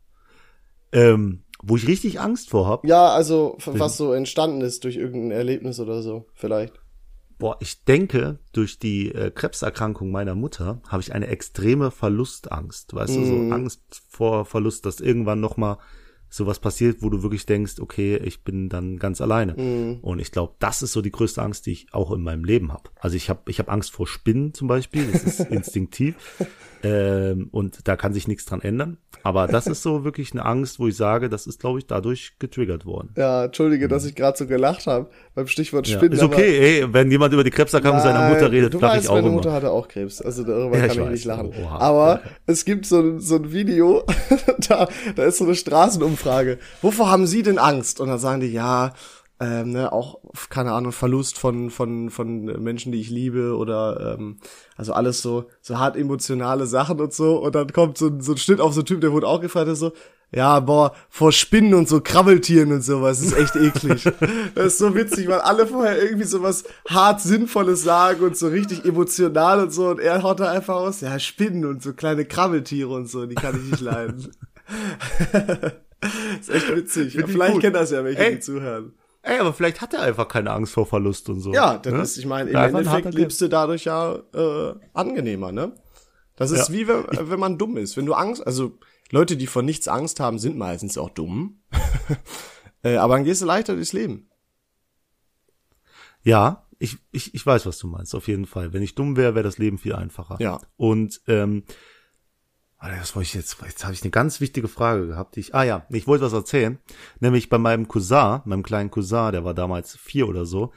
[0.93, 2.85] ähm, wo ich richtig Angst vor hab.
[2.87, 6.75] Ja, also was so entstanden ist durch irgendein Erlebnis oder so, vielleicht.
[7.39, 12.95] Boah, ich denke, durch die äh, Krebserkrankung meiner Mutter habe ich eine extreme Verlustangst.
[12.95, 13.25] Weißt du, Mhm.
[13.49, 15.79] so Angst vor Verlust, dass irgendwann noch mal
[16.29, 19.55] sowas passiert, wo du wirklich denkst, okay, ich bin dann ganz alleine.
[19.55, 19.99] Mhm.
[20.03, 22.73] Und ich glaube, das ist so die größte Angst, die ich auch in meinem Leben
[22.73, 22.91] habe.
[23.01, 26.17] Also ich habe ich hab Angst vor Spinnen zum Beispiel, das ist instinktiv.
[26.85, 28.99] Ähm, und da kann sich nichts dran ändern.
[29.25, 32.35] Aber das ist so wirklich eine Angst, wo ich sage, das ist, glaube ich, dadurch
[32.39, 33.11] getriggert worden.
[33.17, 35.93] Ja, entschuldige, dass ich gerade so gelacht habe beim Stichwort Mhm.
[35.93, 36.13] Ja, Spinnen.
[36.19, 39.15] ist okay, ey, wenn jemand über die Krebserkrankung seiner Mutter redet, du weißt, ich auch
[39.17, 39.37] meine immer.
[39.37, 41.11] Mutter hatte auch Krebs, also darüber Ja, kann ich ich, weiß.
[41.11, 41.53] nicht lachen.
[41.65, 41.79] Oha.
[41.79, 44.05] Aber es gibt so, ein- so ein Video,
[44.69, 46.59] da, da ist so eine Straßenumfrage.
[46.83, 48.01] Wovor haben Sie denn Angst?
[48.01, 48.93] Und dann sagen die, ja,
[49.41, 50.19] ähm, ne, auch,
[50.51, 54.39] keine Ahnung, Verlust von, von, von Menschen, die ich liebe oder ähm,
[54.77, 57.37] also alles so, so hart emotionale Sachen und so.
[57.39, 59.41] Und dann kommt so, ein- so ein Schnitt auf so einen Typ, der wurde auch
[59.41, 59.93] gefragt, der so,
[60.31, 64.05] ja, boah, vor Spinnen und so Krabbeltieren und sowas ist echt eklig.
[64.55, 68.49] das ist so witzig, weil alle vorher irgendwie so was hart Sinnvolles sagen und so
[68.49, 72.25] richtig emotional und so und er haut da einfach aus, ja, Spinnen und so kleine
[72.27, 74.31] Krabbeltiere und so, die kann ich nicht leiden.
[76.41, 77.19] ist echt witzig.
[77.27, 77.63] Vielleicht gut.
[77.63, 78.35] kennen das ja welche, Ey.
[78.35, 78.93] die zuhören.
[79.29, 81.53] Ey, aber vielleicht hat er einfach keine Angst vor Verlust und so.
[81.53, 82.01] Ja, das ne?
[82.01, 85.75] ist, ich meine, im Einfach ein Endeffekt lebst du dadurch ja äh, angenehmer, ne?
[86.35, 86.75] Das ist Ja.
[86.75, 87.99] wie wenn, wenn man dumm ist.
[87.99, 88.79] Wenn du Angst, also
[89.11, 91.61] Leute, die vor nichts Angst haben, sind meistens auch dumm.
[92.83, 94.31] äh, aber dann gehst du leichter durchs Leben.
[96.23, 98.73] Ja, ich, ich, ich weiß, was du meinst, auf jeden Fall.
[98.73, 100.39] Wenn ich dumm wäre, wäre das Leben viel einfacher.
[100.41, 100.59] Ja.
[100.79, 101.65] Und ähm,
[102.81, 103.57] was wollte ich jetzt?
[103.65, 105.37] Jetzt habe ich eine ganz wichtige Frage gehabt.
[105.37, 106.79] Die ich, ah ja, ich wollte was erzählen.
[107.21, 110.73] Nämlich bei meinem Cousin, meinem kleinen Cousin, der war damals vier oder so.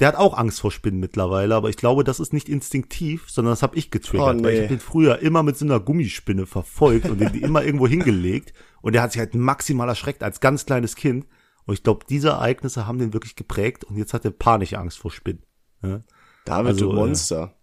[0.00, 3.52] Der hat auch Angst vor Spinnen mittlerweile, aber ich glaube, das ist nicht instinktiv, sondern
[3.52, 4.40] das habe ich getriggert.
[4.40, 4.64] Oh, Weil ich nee.
[4.66, 8.52] habe den früher immer mit so einer Gummispinne verfolgt und den die immer irgendwo hingelegt.
[8.82, 11.26] Und der hat sich halt maximal erschreckt als ganz kleines Kind.
[11.64, 14.98] Und ich glaube, diese Ereignisse haben den wirklich geprägt und jetzt hat er panische Angst
[14.98, 15.44] vor Spinnen.
[15.82, 16.02] Ja,
[16.44, 17.54] David, Also, du äh, Monster.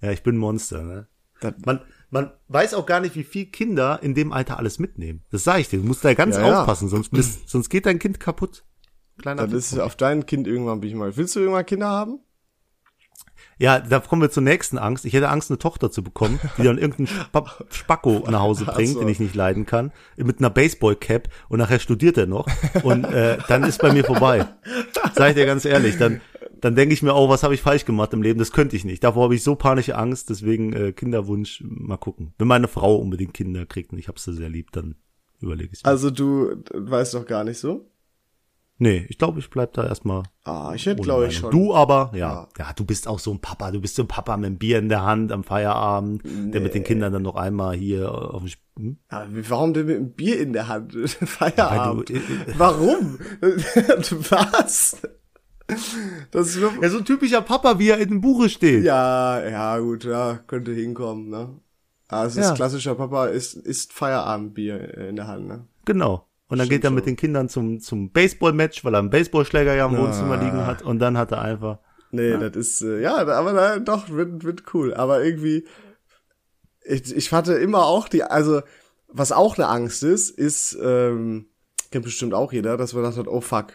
[0.00, 1.06] ja ich bin ein Monster, ne?
[1.40, 5.22] Das- Man, man weiß auch gar nicht, wie viel Kinder in dem Alter alles mitnehmen.
[5.30, 5.78] Das sage ich dir.
[5.80, 6.60] Du musst da ganz Ja, ja.
[6.60, 8.64] aufpassen, sonst, bist, sonst geht dein Kind kaputt.
[9.18, 11.16] Kleiner Das ist auf dein Kind irgendwann bin ich mal.
[11.16, 12.20] Willst du irgendwann Kinder haben?
[13.58, 15.06] Ja, da kommen wir zur nächsten Angst.
[15.06, 18.90] Ich hätte Angst, eine Tochter zu bekommen, die dann irgendeinen Spa Spacko nach Hause bringt,
[18.94, 18.98] so.
[19.00, 22.46] den ich nicht leiden kann, mit einer Baseball-Cap und nachher studiert er noch
[22.82, 24.46] und äh, dann ist bei mir vorbei.
[25.14, 26.20] Sag ich dir ganz ehrlich, dann
[26.60, 28.38] dann denke ich mir auch, was habe ich falsch gemacht im Leben?
[28.38, 29.04] Das könnte ich nicht.
[29.04, 32.34] Davor habe ich so panische Angst, deswegen äh, Kinderwunsch, mal gucken.
[32.38, 34.96] Wenn meine Frau unbedingt Kinder kriegt und ich habe sie sehr lieb, dann
[35.40, 37.90] überlege ich Also du weißt doch gar nicht so?
[38.78, 40.24] Nee, ich glaube, ich bleib da erstmal.
[40.44, 41.50] Ah, ich hätte, glaube ich, schon.
[41.50, 42.46] Du aber, ja.
[42.58, 42.72] ja.
[42.74, 43.70] du bist auch so ein Papa.
[43.70, 46.50] Du bist so ein Papa mit einem Bier in der Hand am Feierabend, nee.
[46.50, 48.52] der mit den Kindern dann noch einmal hier auf dem.
[48.78, 48.98] Hm?
[49.08, 50.92] Aber warum denn mit einem Bier in der Hand?
[51.08, 52.10] Feierabend.
[52.10, 53.18] Du, äh, äh, warum?
[53.40, 55.00] Was?
[56.30, 58.84] Das ist ja, so ein typischer Papa, wie er in dem Buche steht.
[58.84, 61.60] Ja, ja, gut, ja, könnte hinkommen, ne?
[62.08, 62.50] Also ja.
[62.50, 65.66] ist klassischer Papa ist, ist Feierabendbier in der Hand, ne?
[65.84, 66.26] Genau.
[66.48, 69.74] Und dann Stimmt geht er mit den Kindern zum, zum Baseball-Match, weil er einen Baseballschläger
[69.74, 70.00] ja im ja.
[70.00, 70.82] Wohnzimmer liegen hat.
[70.82, 71.78] Und dann hat er einfach.
[72.12, 72.38] Nee, ja.
[72.38, 74.94] das ist, äh, ja, aber na, doch, wird, wird cool.
[74.94, 75.66] Aber irgendwie,
[76.84, 78.62] ich, ich hatte immer auch die, also,
[79.08, 81.46] was auch eine Angst ist, ist, ähm,
[81.90, 83.72] kennt bestimmt auch jeder, dass man gedacht hat, oh fuck.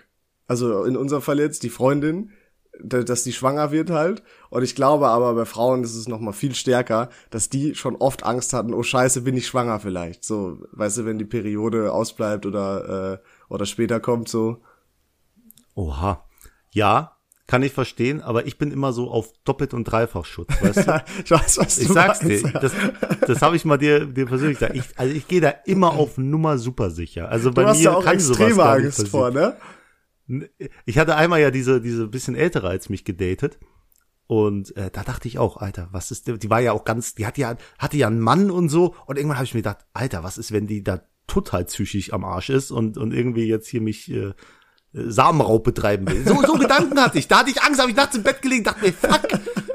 [0.48, 2.32] Also in unserem Fall jetzt die Freundin,
[2.84, 4.24] dass die schwanger wird halt.
[4.50, 7.96] Und ich glaube aber bei Frauen ist es noch mal viel stärker, dass die schon
[7.96, 10.24] oft Angst hatten, oh Scheiße, bin ich schwanger vielleicht.
[10.24, 14.62] So, weißt du, wenn die Periode ausbleibt oder äh, oder später kommt so.
[15.76, 16.26] Oha.
[16.72, 17.18] Ja,
[17.52, 21.04] kann ich verstehen, aber ich bin immer so auf Doppelt- und Dreifachschutz, weißt du?
[21.26, 22.60] ich weiß, was du Ich sag's meinst, dir, ja.
[22.62, 22.72] das,
[23.28, 24.78] das habe ich mal dir, dir persönlich gesagt.
[24.78, 27.28] Ich, also ich gehe da immer auf Nummer super sicher.
[27.28, 29.58] Also bei du hast mir ja auch extreme Angst vor, ne?
[30.86, 33.60] Ich hatte einmal ja diese, diese bisschen ältere als mich gedatet.
[34.28, 37.26] Und äh, da dachte ich auch, Alter, was ist, die war ja auch ganz, die
[37.26, 38.96] hatte ja, hatte ja einen Mann und so.
[39.06, 42.24] Und irgendwann habe ich mir gedacht, Alter, was ist, wenn die da total psychisch am
[42.24, 44.34] Arsch ist und, und irgendwie jetzt hier mich äh,
[44.94, 46.26] Samenraub betreiben will.
[46.26, 47.28] So, so Gedanken hatte ich.
[47.28, 49.28] Da hatte ich Angst, habe ich nachts im Bett gelegen, dachte mir, fuck.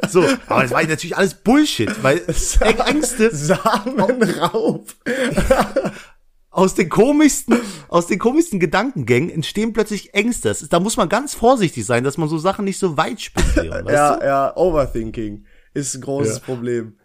[0.09, 2.23] So, aber das war natürlich alles Bullshit, weil
[2.61, 3.35] Ängste.
[3.35, 4.87] Samenraub
[6.57, 10.49] aus den komischsten, aus den komischsten Gedankengängen entstehen plötzlich Ängste.
[10.49, 13.55] Ist, da muss man ganz vorsichtig sein, dass man so Sachen nicht so weit spinnt.
[13.57, 14.25] ja, du?
[14.25, 16.43] ja, Overthinking ist ein großes ja.
[16.43, 16.97] Problem.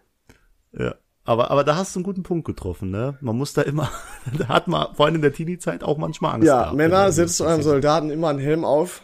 [0.72, 0.94] Ja.
[1.24, 3.18] Aber, aber da hast du einen guten Punkt getroffen, ne?
[3.20, 3.90] Man muss da immer,
[4.38, 6.48] da hat man vor allem in der Teenie-Zeit auch manchmal Angst.
[6.48, 9.02] Ja, gehabt, Männer, setzt eurem Soldaten immer einen Helm auf.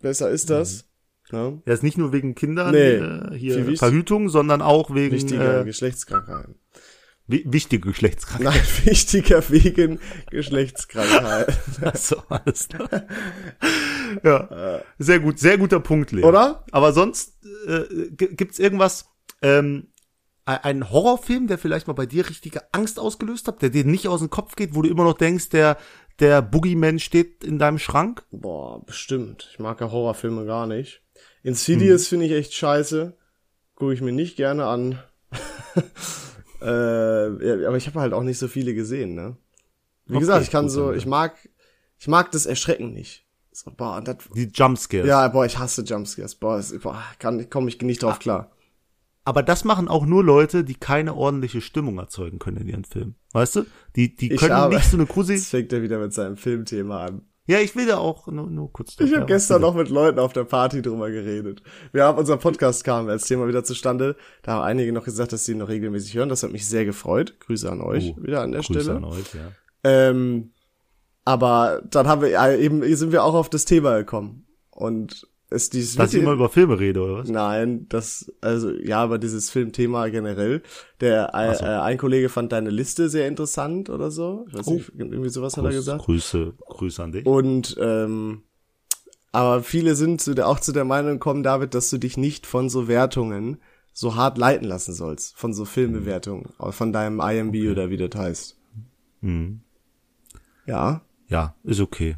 [0.00, 0.86] Besser ist das.
[1.30, 1.36] Mhm.
[1.36, 1.52] Ja.
[1.66, 5.64] ja, ist nicht nur wegen Kindern nee, äh, hier Verhütung, sondern auch wegen wichtiger äh,
[5.64, 6.56] Geschlechtskrankheiten.
[7.26, 8.54] Wichtige Geschlechtskrankheit.
[8.54, 9.98] Nein, wichtiger wegen
[10.30, 11.58] Geschlechtskrankheit.
[11.82, 13.06] Achso, alles klar.
[14.22, 16.28] Ja, sehr gut, sehr guter Punkt, Leo.
[16.28, 16.64] Oder?
[16.70, 19.06] Aber sonst äh, gibt's irgendwas,
[19.40, 19.88] ähm,
[20.44, 24.20] einen Horrorfilm, der vielleicht mal bei dir richtige Angst ausgelöst hat, der dir nicht aus
[24.20, 25.78] dem Kopf geht, wo du immer noch denkst, der
[26.20, 28.24] der Boogeyman steht in deinem Schrank?
[28.30, 29.48] Boah, bestimmt.
[29.52, 31.02] Ich mag ja Horrorfilme gar nicht.
[31.42, 32.08] Insidious hm.
[32.08, 33.16] finde ich echt scheiße.
[33.74, 35.02] Gucke ich mir nicht gerne an.
[36.64, 39.36] Äh, ja, aber ich habe halt auch nicht so viele gesehen, ne?
[40.06, 41.36] Wie okay, gesagt, ich kann so, ich mag,
[41.98, 43.24] ich mag das Erschrecken nicht.
[43.52, 45.06] So, boah, das, Die Jumpscares.
[45.06, 46.34] Ja, boah, ich hasse Jumpscares.
[46.34, 48.50] Boah, ist, boah kann, komme ich nicht drauf ah, klar.
[49.24, 53.14] Aber das machen auch nur Leute, die keine ordentliche Stimmung erzeugen können in ihren Filmen.
[53.32, 53.66] Weißt du?
[53.96, 55.32] Die, die können nicht so eine Kusi.
[55.34, 57.22] Jetzt fängt er wieder mit seinem Filmthema an.
[57.46, 58.96] Ja, ich will da auch nur, nur kurz.
[58.98, 61.62] Ich habe gestern noch mit Leuten auf der Party drüber geredet.
[61.92, 64.16] Wir haben unser Podcast kam als Thema wieder zustande.
[64.42, 66.30] Da haben einige noch gesagt, dass sie ihn noch regelmäßig hören.
[66.30, 67.38] Das hat mich sehr gefreut.
[67.40, 68.96] Grüße an euch oh, wieder an der Grüße Stelle.
[68.96, 69.52] An euch, ja.
[69.84, 70.52] Ähm,
[71.26, 75.72] aber dann haben wir ja, eben sind wir auch auf das Thema gekommen und ist
[75.72, 77.28] dieses Dass ich immer über Filme rede, oder was?
[77.28, 80.62] Nein, das, also, ja, aber dieses Filmthema generell.
[81.00, 81.64] Der, so.
[81.64, 84.46] äh, ein Kollege fand deine Liste sehr interessant oder so.
[84.48, 84.74] Ich weiß oh.
[84.74, 86.04] nicht, irgendwie sowas Grüß, hat er gesagt.
[86.04, 87.26] Grüße, Grüße an dich.
[87.26, 88.42] Und, ähm,
[89.32, 92.46] aber viele sind zu der, auch zu der Meinung gekommen, David, dass du dich nicht
[92.46, 93.58] von so Wertungen
[93.92, 95.36] so hart leiten lassen sollst.
[95.38, 96.50] Von so Filmbewertungen.
[96.58, 96.72] Mhm.
[96.72, 97.70] Von deinem IMB okay.
[97.70, 98.58] oder wie das heißt.
[99.20, 99.60] Mhm.
[100.66, 101.02] Ja.
[101.28, 102.16] Ja, ist okay.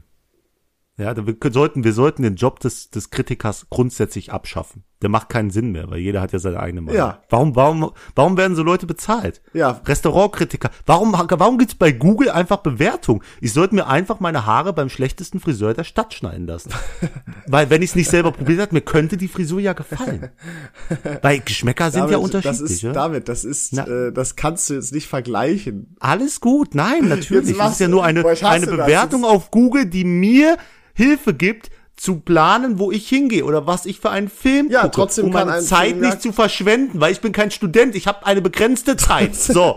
[0.98, 4.82] Ja, wir sollten, wir sollten den Job des, des Kritikers grundsätzlich abschaffen.
[5.02, 6.96] Der macht keinen Sinn mehr, weil jeder hat ja seine eigene Meinung.
[6.96, 7.22] Ja.
[7.28, 9.42] Warum, warum, warum werden so Leute bezahlt?
[9.52, 9.82] Ja.
[9.84, 10.70] Restaurantkritiker.
[10.86, 13.22] Warum, warum gibt's bei Google einfach Bewertung?
[13.42, 16.70] Ich sollte mir einfach meine Haare beim schlechtesten Friseur der Stadt schneiden lassen.
[17.46, 20.30] weil wenn ich es nicht selber probiert habe, mir könnte die Frisur ja gefallen.
[21.20, 22.58] weil Geschmäcker sind David, ja unterschiedlich.
[22.58, 22.92] Das ist, ja?
[22.92, 25.94] David, das ist, äh, das kannst du jetzt nicht vergleichen.
[26.00, 27.54] Alles gut, nein, natürlich.
[27.58, 30.56] Das ist ja nur eine, eine Bewertung auf Google, die mir
[30.96, 34.94] Hilfe gibt, zu planen, wo ich hingehe oder was ich für einen Film ja, gucke,
[34.94, 38.24] trotzdem um meine Zeit Film nicht zu verschwenden, weil ich bin kein Student, ich habe
[38.26, 39.34] eine begrenzte Zeit.
[39.56, 39.76] So.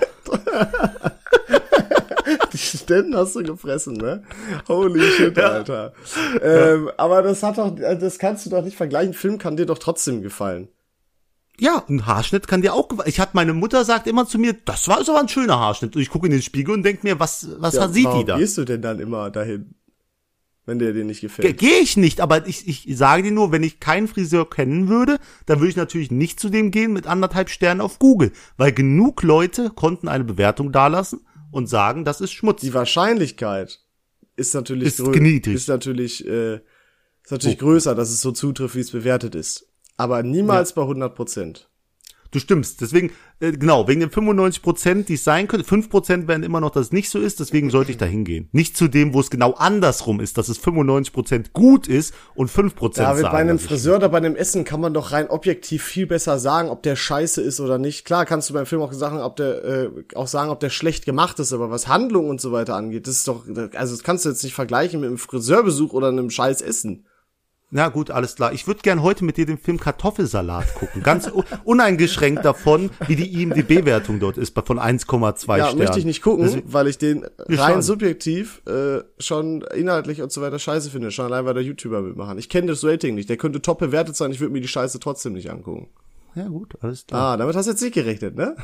[2.53, 4.23] Die Studenten hast du gefressen, ne?
[4.67, 5.93] Holy shit, Alter.
[6.35, 6.73] Ja.
[6.73, 9.13] Ähm, aber das hat doch, das kannst du doch nicht vergleichen.
[9.13, 10.67] Film kann dir doch trotzdem gefallen.
[11.59, 13.09] Ja, ein Haarschnitt kann dir auch gefallen.
[13.09, 15.95] Ich hatte meine Mutter sagt immer zu mir, das war aber ein schöner Haarschnitt.
[15.95, 18.33] Und ich gucke in den Spiegel und denk mir, was was ja, sieht die da?
[18.33, 19.75] Warum gehst du denn dann immer dahin?
[20.69, 21.57] Wenn der dir nicht gefällt.
[21.57, 25.19] Gehe ich nicht, aber ich, ich sage dir nur, wenn ich keinen Friseur kennen würde,
[25.45, 29.23] dann würde ich natürlich nicht zu dem gehen mit anderthalb Sternen auf Google, weil genug
[29.23, 32.61] Leute konnten eine Bewertung dalassen und sagen, das ist Schmutz.
[32.61, 33.81] Die Wahrscheinlichkeit
[34.37, 38.79] ist natürlich Ist grö- ist natürlich äh, ist natürlich größer, dass es so zutrifft, wie
[38.79, 39.67] es bewertet ist.
[39.97, 41.69] Aber niemals bei 100 Prozent.
[42.31, 42.79] Du stimmst.
[42.81, 46.59] Deswegen, äh, genau, wegen den 95 Prozent, die es sein könnte, 5 Prozent werden immer
[46.59, 48.49] noch, dass es nicht so ist, deswegen sollte ich da hingehen.
[48.51, 52.49] Nicht zu dem, wo es genau andersrum ist, dass es 95 Prozent gut ist und
[52.49, 53.33] 5 Prozent David, sagen.
[53.33, 56.69] bei einem Friseur oder bei einem Essen kann man doch rein objektiv viel besser sagen,
[56.69, 58.05] ob der scheiße ist oder nicht.
[58.05, 61.05] Klar kannst du beim Film auch sagen, ob der äh, auch sagen, ob der schlecht
[61.05, 64.25] gemacht ist, aber was Handlung und so weiter angeht, das ist doch, also das kannst
[64.25, 67.05] du jetzt nicht vergleichen mit einem Friseurbesuch oder einem scheiß Essen.
[67.71, 68.51] Na gut, alles klar.
[68.51, 71.03] Ich würde gern heute mit dir den Film Kartoffelsalat gucken.
[71.03, 71.29] Ganz
[71.65, 75.77] uneingeschränkt davon, wie die IMDb-Wertung dort ist, von 1,2 Ja, Sternen.
[75.77, 77.81] möchte ich nicht gucken, Deswegen- weil ich den rein schon.
[77.83, 81.11] subjektiv äh, schon inhaltlich und so weiter scheiße finde.
[81.11, 82.39] Schon allein, weil der YouTuber mitmachen.
[82.39, 83.29] Ich kenne das Rating nicht.
[83.29, 85.89] Der könnte top bewertet sein, ich würde mir die Scheiße trotzdem nicht angucken.
[86.35, 87.33] Ja gut, alles klar.
[87.33, 88.55] Ah, damit hast du jetzt nicht gerechnet, ne?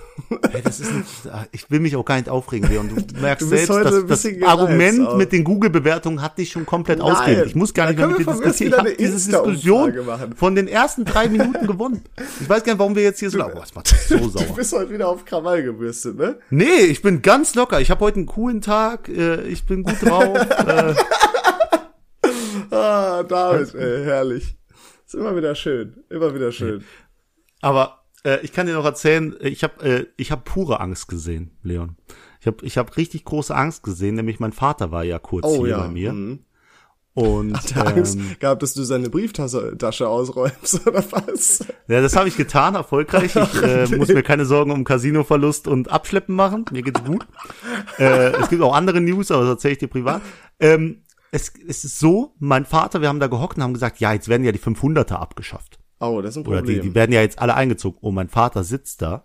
[0.53, 2.89] Ey, das ist nicht, ah, ich will mich auch gar nicht aufregen, Leon.
[2.89, 5.18] Du merkst Du selbst, dass das gereizt Argument auch.
[5.18, 7.43] mit den Google-Bewertungen hat dich schon komplett Nein.
[7.45, 8.72] Ich muss gar nicht mehr mit dir diskutieren.
[8.72, 10.36] Ich habe diese Diskussion machen.
[10.36, 12.03] von den ersten drei Minuten gewonnen.
[12.39, 14.55] Ich weiß gar nicht, warum wir jetzt hier so, oh, das macht so Du sauer.
[14.55, 16.38] bist heute wieder auf Krawall gebürstet, ne?
[16.51, 17.82] Nee, ich bin ganz locker.
[17.82, 19.09] Ich habe heute einen coolen Tag.
[19.09, 20.38] Äh, ich bin gut drauf.
[20.68, 20.93] äh,
[22.72, 24.55] Ah, David, ey, herrlich.
[25.05, 26.03] Ist immer wieder schön.
[26.09, 26.84] Immer wieder schön.
[27.66, 31.07] Aber äh, ich kann dir noch erzählen, äh, ich habe äh, ich hab pure Angst
[31.07, 31.95] gesehen, Leon.
[32.39, 35.61] Ich habe ich hab richtig große Angst gesehen, nämlich mein Vater war ja kurz Oh
[35.61, 35.80] hier ja.
[35.80, 36.13] bei mir.
[36.13, 36.39] mhm.
[37.16, 41.66] Und Der Angst ähm, gehabt, dass du seine Brieftasche Tasche ausräumst, oder was?
[41.88, 43.36] ja, das habe ich getan, erfolgreich.
[43.36, 46.66] Ich äh, muss mir keine Sorgen um Casinoverlust und Abschleppen machen.
[46.72, 47.26] Mir geht's gut.
[47.97, 50.22] äh, es gibt auch andere News, aber das erzähle ich dir privat.
[50.59, 51.01] Ähm,
[51.32, 54.28] es, es ist so, mein Vater, wir haben da gehockt und haben gesagt, ja, jetzt
[54.28, 55.80] werden ja die 500er abgeschafft.
[55.99, 56.81] Oh, das ist ein Oder Problem.
[56.81, 57.97] die, die werden ja jetzt alle eingezogen.
[58.01, 59.23] Oh, mein Vater sitzt da,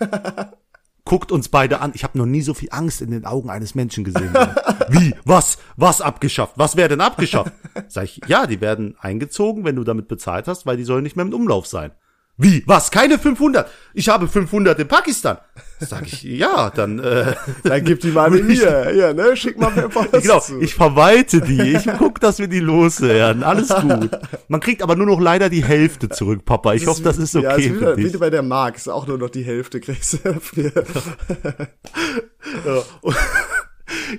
[1.04, 1.92] guckt uns beide an.
[1.94, 4.34] Ich habe noch nie so viel Angst in den Augen eines Menschen gesehen.
[4.88, 5.14] Wie?
[5.24, 5.58] Was?
[5.76, 6.54] Was abgeschafft?
[6.56, 7.52] Was wäre denn abgeschafft?
[7.88, 11.16] Sag ich, ja, die werden eingezogen, wenn du damit bezahlt hast, weil die sollen nicht
[11.16, 11.92] mehr im Umlauf sein.
[12.40, 12.62] Wie?
[12.66, 12.92] Was?
[12.92, 13.68] Keine 500?
[13.94, 15.38] Ich habe 500 in Pakistan.
[15.80, 17.34] Sag ich, ja, dann, äh,
[17.64, 18.94] Dann gib die mal mir.
[18.94, 19.36] Ja, ne?
[19.36, 20.60] Schick mal per Post genau, zu.
[20.60, 21.74] ich verwalte die.
[21.74, 23.42] Ich guck, dass wir die loswerden.
[23.42, 24.10] Alles gut.
[24.46, 26.74] Man kriegt aber nur noch leider die Hälfte zurück, Papa.
[26.74, 28.14] Ich hoffe, das ist okay ja, ist für wieder, dich.
[28.14, 30.72] wie bei der ist auch nur noch die Hälfte kriegst du dafür.
[32.64, 32.82] Ja.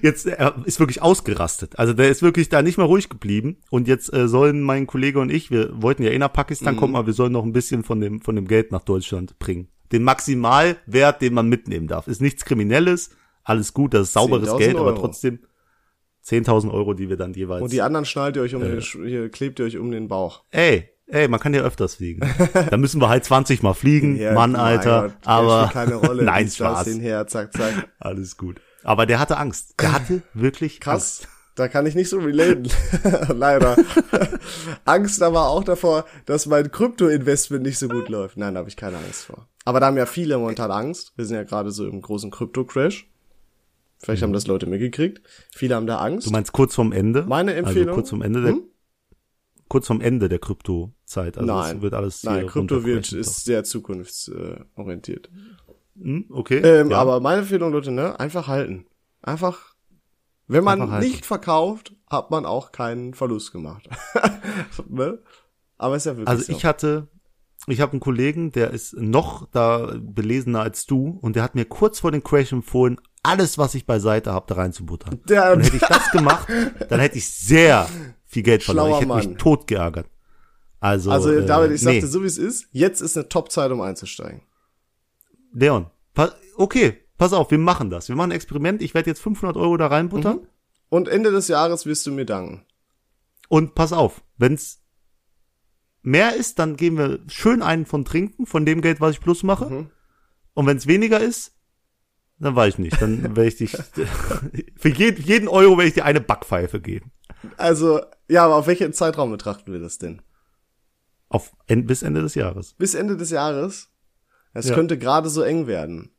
[0.02, 1.78] Jetzt er ist wirklich ausgerastet.
[1.78, 3.58] Also der ist wirklich da nicht mehr ruhig geblieben.
[3.70, 6.80] Und jetzt äh, sollen mein Kollege und ich, wir wollten ja eh nach Pakistan Mhm.
[6.80, 9.68] kommen, aber wir sollen noch ein bisschen von dem von dem Geld nach Deutschland bringen.
[9.92, 13.10] Den Maximalwert, den man mitnehmen darf, ist nichts Kriminelles,
[13.44, 15.00] alles gut, das ist sauberes 10.000 Geld, aber Euro.
[15.00, 15.40] trotzdem
[16.26, 17.62] 10.000 Euro, die wir dann jeweils.
[17.64, 20.08] Und die anderen schnallt ihr euch um den, Sch- hier klebt ihr euch um den
[20.08, 20.44] Bauch.
[20.52, 22.22] ey, ey, man kann ja öfters fliegen.
[22.70, 25.04] da müssen wir halt 20 Mal fliegen, Ja, Mann, Alter.
[25.04, 26.24] Gott, aber keine Rolle.
[26.26, 26.88] nein, Spaß.
[26.88, 27.90] hinher, zack, zack.
[28.00, 28.62] Alles gut.
[28.84, 29.76] Aber der hatte Angst.
[29.80, 30.82] Der hatte wirklich Angst.
[30.82, 31.28] Krass.
[31.56, 32.70] Da kann ich nicht so relaten.
[33.36, 33.76] Leider.
[34.86, 38.38] Angst aber auch davor, dass mein Krypto-Investment nicht so gut läuft.
[38.38, 39.48] Nein, da habe ich keine Angst vor.
[39.66, 41.12] Aber da haben ja viele momentan Angst.
[41.18, 43.10] Wir sind ja gerade so im großen Krypto-Crash.
[44.02, 45.22] Vielleicht haben das Leute mitgekriegt.
[45.54, 46.28] Viele haben da Angst.
[46.28, 47.24] Du meinst kurz vorm Ende?
[47.28, 47.90] Meine Empfehlung?
[47.90, 48.64] Also kurz vorm Ende der, Hm?
[49.68, 51.38] kurz vorm Ende der Kryptozeit.
[51.38, 51.82] Also Nein.
[51.82, 55.30] wird alles Nein, Krypto wird, ist sehr zukunftsorientiert.
[56.02, 56.58] Hm, okay.
[56.60, 56.98] Ähm, ja.
[56.98, 58.86] Aber meine Empfehlung, Leute, ne, einfach halten.
[59.22, 59.76] Einfach,
[60.48, 63.88] wenn man Einfach nicht verkauft, hat man auch keinen Verlust gemacht.
[64.88, 65.20] ne?
[65.78, 66.52] Aber ist ja wirklich Also so.
[66.54, 67.08] ich hatte,
[67.68, 71.66] ich habe einen Kollegen, der ist noch da belesener als du und der hat mir
[71.66, 75.20] kurz vor dem Crash empfohlen, alles, was ich beiseite habe, da reinzubuttern.
[75.30, 76.48] Der- und hätte ich das gemacht,
[76.90, 77.88] dann hätte ich sehr
[78.26, 78.92] viel Geld verloren.
[78.92, 79.18] Ich hätte Mann.
[79.28, 80.08] mich tot geärgert.
[80.80, 82.00] Also, Also, äh, David, ich nee.
[82.00, 84.42] sagte, so wie es ist, jetzt ist eine Top-Zeit, um einzusteigen.
[85.54, 88.10] Leon, pa okay, pass auf, wir machen das.
[88.10, 88.82] Wir machen ein Experiment.
[88.82, 90.38] Ich werde jetzt 500 Euro da reinbuttern.
[90.38, 90.48] Mhm.
[90.90, 92.66] Und Ende des Jahres wirst du mir danken.
[93.48, 94.82] Und pass auf, wenn's
[96.02, 99.44] mehr ist, dann geben wir schön einen von trinken, von dem Geld, was ich plus
[99.44, 99.70] mache.
[99.70, 99.90] Mhm.
[100.54, 101.56] Und wenn's weniger ist,
[102.40, 103.02] dann weiß ich nicht.
[103.02, 103.72] Dann werde ich dich,
[104.78, 107.12] für jeden, jeden Euro werde ich dir eine Backpfeife geben.
[107.58, 110.22] Also, ja, aber auf welchen Zeitraum betrachten wir das denn?
[111.30, 112.74] Auf, bis Ende des Jahres.
[112.74, 113.89] Bis Ende des Jahres?
[114.54, 114.76] Es Ja.
[114.76, 116.12] könnte gerade so eng werden.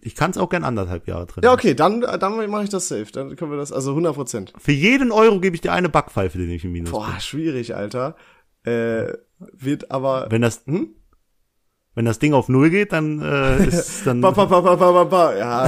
[0.00, 1.42] Ich kann es auch gern anderthalb Jahre drin.
[1.44, 3.06] Ja, okay, dann, dann mache ich das safe.
[3.12, 4.52] Dann können wir das, also 100 Prozent.
[4.58, 7.00] Für jeden Euro gebe ich dir eine Backpfeife, den ich im Minus bin.
[7.00, 8.16] Boah, schwierig, Alter.
[8.64, 10.28] Äh, wird aber.
[10.30, 10.94] Wenn das, Hm?
[11.94, 14.92] wenn das Ding auf Null geht, dann äh, ist dann Ba, ba, ba, ba, ba,
[14.92, 15.36] ba, ba.
[15.36, 15.66] Ja,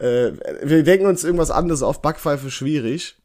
[0.00, 0.32] äh,
[0.64, 2.02] wir denken uns irgendwas anderes auf.
[2.02, 3.16] Backpfeife schwierig.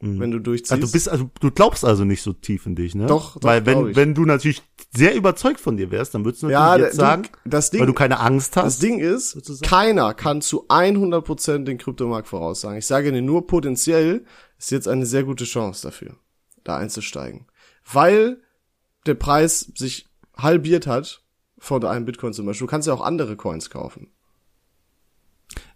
[0.00, 0.72] Wenn du durchziehst.
[0.72, 3.06] Also du bist, also du glaubst also nicht so tief in dich, ne?
[3.06, 4.62] Doch, doch, Weil wenn, wenn du natürlich
[4.94, 7.86] sehr überzeugt von dir wärst, dann würdest du natürlich Ja, jetzt sagen, das Ding- weil
[7.86, 8.64] du keine Angst hast.
[8.64, 12.78] Das Ding ist, keiner kann zu 100% den Kryptomarkt voraussagen.
[12.78, 14.24] Ich sage dir nur, potenziell
[14.58, 16.16] ist jetzt eine sehr gute Chance dafür,
[16.62, 17.46] da einzusteigen.
[17.90, 18.42] Weil
[19.06, 21.22] der Preis sich halbiert hat
[21.58, 22.66] von einem Bitcoin zum Beispiel.
[22.66, 24.12] Du kannst ja auch andere Coins kaufen.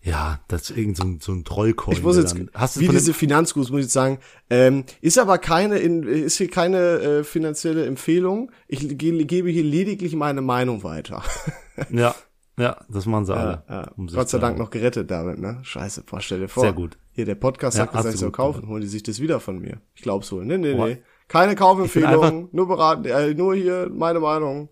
[0.02, 1.96] Ja, das ist irgend so ein, so ein Trollcoin.
[1.96, 4.18] Ich muss jetzt, dann, hast du wie diese Finanzgurus, muss ich sagen,
[4.48, 8.50] ähm, ist aber keine, in, ist hier keine äh, finanzielle Empfehlung.
[8.66, 11.22] Ich ge gebe hier lediglich meine Meinung weiter.
[11.90, 12.14] ja,
[12.58, 13.62] ja, das machen sie alle.
[13.68, 13.90] Ja, ja.
[13.96, 15.58] um Gott sei Dank noch gerettet damit, ne?
[15.62, 16.62] Scheiße, boah, stell dir vor.
[16.62, 16.98] Sehr gut.
[17.12, 18.68] Hier, der Podcast Ja, sagt gesagt, ich soll kaufen.
[18.68, 19.80] Holen die sich das wieder von mir.
[19.94, 20.44] Ich glaub's wohl.
[20.44, 21.02] Nee, nee, nee.
[21.28, 24.68] Keine Kaufempfehlung, nur beraten, äh, nur hier meine Meinung.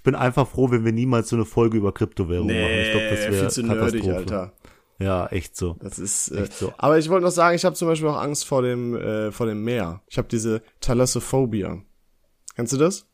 [0.00, 2.74] Ich bin einfach froh, wenn wir niemals so eine Folge über Kryptowährungen machen.
[2.74, 4.08] Ich glaube, das wäre viel zu nerdig.
[4.08, 4.54] Alter.
[4.98, 5.76] Ja, echt so.
[5.78, 6.30] Das ist.
[6.30, 6.72] Äh, Echt so.
[6.78, 9.44] Aber ich wollte noch sagen, ich habe zum Beispiel auch Angst vor dem äh, vor
[9.44, 10.00] dem Meer.
[10.08, 11.82] Ich habe diese Thalassophobia.
[12.56, 13.08] Kennst du das?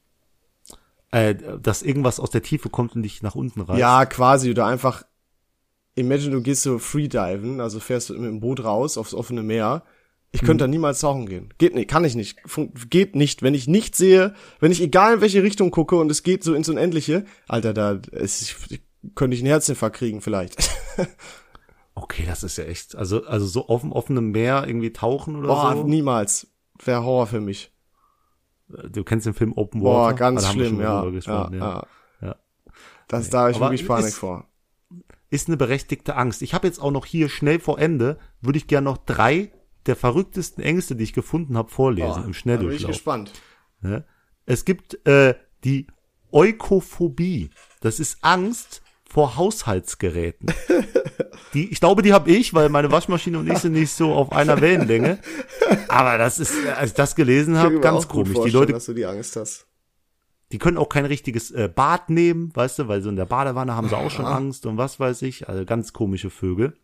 [1.10, 3.80] Äh, dass irgendwas aus der Tiefe kommt und dich nach unten reißt.
[3.80, 4.48] Ja, quasi.
[4.48, 5.02] Oder einfach.
[5.96, 9.82] Imagine, du gehst so freediven, also fährst mit dem Boot raus aufs offene Meer.
[10.36, 11.52] Ich könnte da niemals tauchen gehen.
[11.58, 12.38] Geht nicht, kann ich nicht.
[12.46, 13.42] Fun geht nicht.
[13.42, 16.54] Wenn ich nicht sehe, wenn ich egal in welche Richtung gucke und es geht so
[16.54, 18.80] ins Unendliche, Alter, da ist, ich,
[19.14, 20.56] könnte ich einen Herzinfarkt kriegen vielleicht.
[21.98, 22.94] Okay, das ist ja echt.
[22.94, 25.84] Also, also so auf dem offenen Meer irgendwie tauchen oder Boah, so.
[25.84, 26.46] niemals.
[26.84, 27.72] Wäre Horror für mich.
[28.68, 30.16] Du kennst den Film Open Boah, Water?
[30.16, 31.04] ganz Da haben wir schlimm, ja.
[31.08, 31.86] Ja, ja.
[32.20, 32.36] Ja.
[33.08, 34.46] Das, da habe ich Aber wirklich Panik ist- vor.
[35.30, 36.42] Ist eine berechtigte Angst.
[36.42, 39.50] Ich habe jetzt auch noch hier schnell vor Ende, würde ich gerne noch drei
[39.86, 42.90] der verrücktesten Ängste, die ich gefunden habe, vorlesen Boah, im da bin ich Schnelldurchlauf.
[42.92, 43.32] gespannt.
[43.80, 44.04] Ne?
[44.44, 45.34] Es gibt äh,
[45.64, 45.86] die
[46.32, 47.50] Eukophobie.
[47.80, 50.52] Das ist Angst vor Haushaltsgeräten.
[51.54, 54.32] Die, ich glaube, die habe ich, weil meine Waschmaschine und ich sind nicht so auf
[54.32, 55.18] einer Wellenlänge.
[55.88, 58.36] Aber das ist, als ich das gelesen habe, ganz komisch.
[58.44, 59.66] Die Leute, dass du die Angst hast.
[60.52, 63.74] die können auch kein richtiges äh, Bad nehmen, weißt du, weil so in der Badewanne
[63.74, 65.48] haben sie auch schon Angst und was weiß ich.
[65.48, 66.76] Also ganz komische Vögel.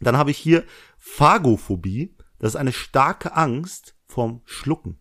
[0.00, 0.64] Dann habe ich hier
[0.98, 2.14] Phagophobie.
[2.38, 4.98] Das ist eine starke Angst vorm Schlucken.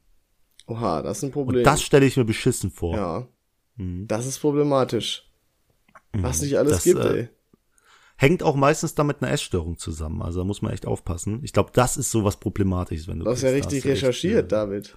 [0.67, 1.57] Oha, das ist ein Problem.
[1.59, 2.95] Und das stelle ich mir beschissen vor.
[2.95, 3.27] ja.
[3.75, 5.27] Das ist problematisch.
[6.13, 7.29] Was nicht alles Das, gibt, äh, ey.
[8.17, 10.21] Hängt auch meistens damit einer Essstörung zusammen.
[10.21, 11.39] Also da muss man echt aufpassen.
[11.43, 14.95] Ich glaube, das ist sowas Problematisches, wenn du Du hast ja richtig echt, recherchiert, David.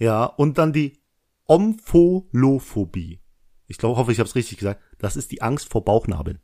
[0.00, 0.98] äh, Ja, und dann die
[1.46, 3.20] Omphalophobie.
[3.66, 4.82] Ich glaube, hoffe, ich habe es richtig gesagt.
[4.98, 6.40] Das ist die Angst vor Bauchnabeln.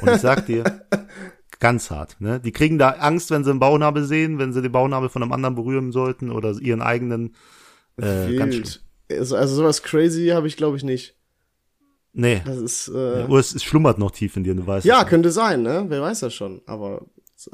[0.00, 0.86] Und ich sag dir,
[1.60, 2.20] ganz hart.
[2.20, 2.40] Ne?
[2.40, 5.32] Die kriegen da Angst, wenn sie einen Bauchnabel sehen, wenn sie den Bauchnabel von einem
[5.32, 7.34] anderen berühren sollten oder ihren eigenen.
[7.96, 8.64] Äh, ganz schlimm.
[8.64, 8.80] Wild.
[9.10, 11.16] Also, also sowas crazy habe ich, glaube ich, nicht.
[12.12, 12.42] Nee.
[12.44, 15.08] Das ist, äh, Oder es, es schlummert noch tief in dir, du weißt ja, es.
[15.08, 15.84] könnte sein, ne?
[15.88, 16.62] Wer weiß das schon.
[16.66, 17.06] Aber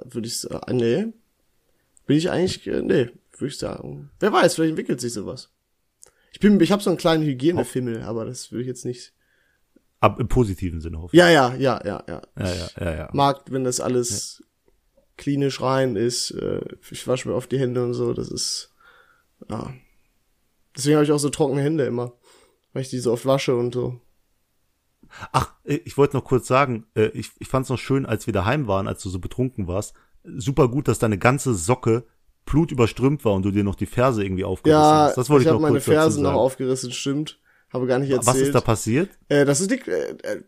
[0.05, 1.07] würde ich sagen, nee.
[2.07, 4.11] Bin ich eigentlich, äh, nee, würde ich sagen.
[4.21, 5.51] Wer weiß, vielleicht entwickelt sich sowas.
[6.33, 9.13] Ich bin, ich habe so einen kleinen Hygienefimmel, aber das will ich jetzt nicht.
[10.01, 12.23] Ab im positiven Sinne hoffe Ja, ja, ja, ja, ja.
[12.37, 12.43] ich.
[12.43, 13.09] Ja, ja, ja, ja.
[13.13, 14.43] mag, wenn das alles
[15.17, 16.31] klinisch rein ist.
[16.31, 18.15] Äh, ich wasche mir oft die Hände und so.
[18.15, 18.75] Das ist
[19.49, 19.73] ja.
[20.77, 22.13] Deswegen habe ich auch so trockene Hände immer,
[22.73, 24.01] weil ich die so oft wasche und so.
[25.33, 28.27] Ach, äh, ich wollte noch kurz sagen, äh, ich, ich fand es noch schön, als
[28.27, 29.95] wir daheim waren, als du so betrunken warst.
[30.25, 32.05] Super gut, dass deine ganze Socke
[32.47, 35.17] blutüberströmt war und du dir noch die Ferse irgendwie aufgerissen Ja, hast.
[35.17, 36.41] Das wollte ich ich, habe noch meine kurz dazu Fersen noch sagen.
[36.41, 37.39] aufgerissen, stimmt.
[37.73, 38.27] Habe gar nicht erzählt.
[38.27, 39.11] Was ist da passiert?
[39.29, 40.43] Äh, das ist die, äh, äh,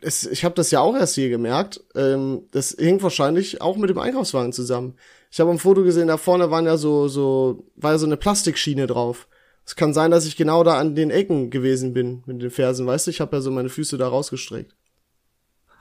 [0.00, 1.84] es, ich habe das ja auch erst hier gemerkt.
[1.94, 4.94] Ähm, das hing wahrscheinlich auch mit dem Einkaufswagen zusammen.
[5.30, 8.16] Ich habe am Foto gesehen, da vorne waren ja so, so, war ja so eine
[8.16, 9.28] Plastikschiene drauf.
[9.64, 12.86] Es kann sein, dass ich genau da an den Ecken gewesen bin mit den Fersen,
[12.86, 13.10] weißt du?
[13.10, 14.74] Ich habe ja so meine Füße da rausgestreckt.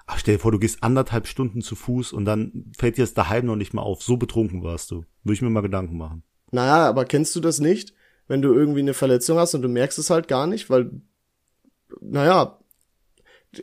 [0.05, 3.13] Ach, stell dir vor, du gehst anderthalb Stunden zu Fuß und dann fällt dir das
[3.13, 4.03] daheim noch nicht mal auf.
[4.03, 5.05] So betrunken warst du.
[5.23, 6.23] Würde ich mir mal Gedanken machen.
[6.51, 7.93] Naja, aber kennst du das nicht?
[8.27, 10.91] Wenn du irgendwie eine Verletzung hast und du merkst es halt gar nicht, weil,
[12.01, 12.59] naja,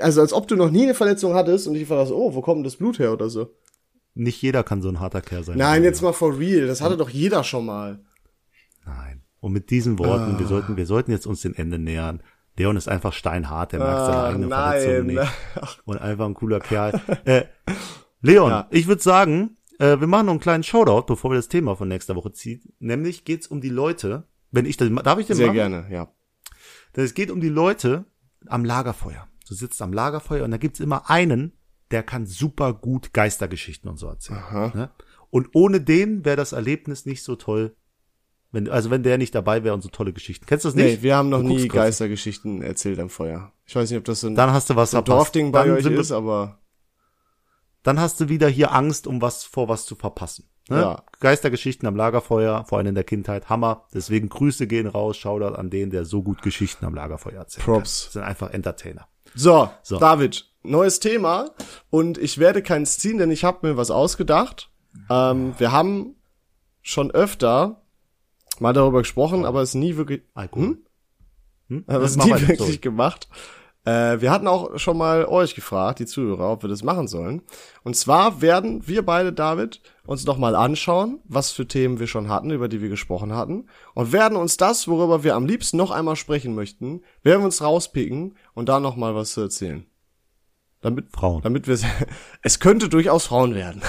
[0.01, 2.41] also als ob du noch nie eine Verletzung hattest und ich war so, oh, wo
[2.41, 3.55] kommt das Blut her oder so.
[4.15, 5.59] Nicht jeder kann so ein harter Kerl sein.
[5.59, 8.01] Nein, jetzt mal for real, das hatte doch jeder schon mal.
[8.87, 9.23] Nein.
[9.41, 10.39] Und mit diesen Worten, Ah.
[10.39, 12.23] wir sollten, wir sollten jetzt uns dem Ende nähern.
[12.57, 15.17] Leon ist einfach steinhart, der merkt seine Ah, eigene Verletzung nein.
[15.17, 15.83] nicht.
[15.85, 17.01] Und einfach ein cooler Kerl.
[17.25, 17.43] äh,
[18.23, 18.69] Leon, Ja.
[18.71, 21.89] ich würde sagen, äh, wir machen noch einen kleinen Shoutout, bevor wir das Thema von
[21.89, 22.62] nächster Woche ziehen.
[22.79, 24.25] Nämlich geht's um die Leute,
[24.55, 25.57] wenn ich das, darf ich den Sehr machen?
[25.57, 26.09] gerne, ja.
[26.97, 28.05] Denn es geht um die Leute
[28.47, 29.27] am Lagerfeuer.
[29.49, 31.53] Du sitzt am Lagerfeuer und da gibt's immer einen,
[31.91, 34.43] der kann super gut Geistergeschichten und so erzählen.
[34.75, 34.91] Ne?
[35.31, 37.77] Und ohne den wäre das Erlebnis nicht so toll.
[38.53, 40.47] Wenn, also wenn der nicht dabei wäre und so tolle Geschichten.
[40.47, 41.03] Kennst du das Nee, nicht?
[41.03, 41.67] wir haben noch nie.
[41.67, 43.53] Geistergeschichten erzählt am Feuer.
[43.67, 45.05] Ich weiß nicht, ob das so ein, Dann hast du was so ein.
[45.05, 46.61] Dorfding bei dann euch ist, aber
[47.83, 50.49] Dann hast du wieder hier Angst, um was vor was zu verpassen.
[50.69, 50.79] Ne?
[50.79, 51.03] Ja.
[51.21, 53.85] Geistergeschichten am Lagerfeuer, vor allem in der Kindheit, Hammer.
[53.93, 57.65] Deswegen Grüße gehen raus, Shoutout an den, der so gut Geschichten am Lagerfeuer erzählt.
[57.65, 58.12] Props.
[58.12, 59.07] Sind einfach Entertainer.
[59.35, 59.99] So, So.
[59.99, 61.51] David, neues Thema
[61.91, 64.71] und ich werde keins ziehen, denn ich habe mir was ausgedacht.
[65.11, 66.15] Ähm, wir haben
[66.83, 67.83] schon öfter
[68.61, 70.79] mal darüber gesprochen, aber es nie wirklich, Alkohol.
[71.69, 71.85] Hm?
[71.87, 73.29] aber es nie wirklich gemacht.
[73.85, 77.43] Äh, wir hatten auch schon mal euch gefragt, die Zuhörer, ob wir das machen sollen.
[77.82, 82.28] Und zwar werden wir beide, David, uns noch mal anschauen, was für Themen wir schon
[82.28, 85.91] hatten, über die wir gesprochen hatten, und werden uns das, worüber wir am liebsten noch
[85.91, 89.87] einmal sprechen möchten, werden wir uns rauspicken und da noch mal was zu erzählen.
[90.85, 91.41] Damit, Frauen.
[91.41, 91.78] damit wir
[92.43, 93.80] es könnte durchaus Frauen werden.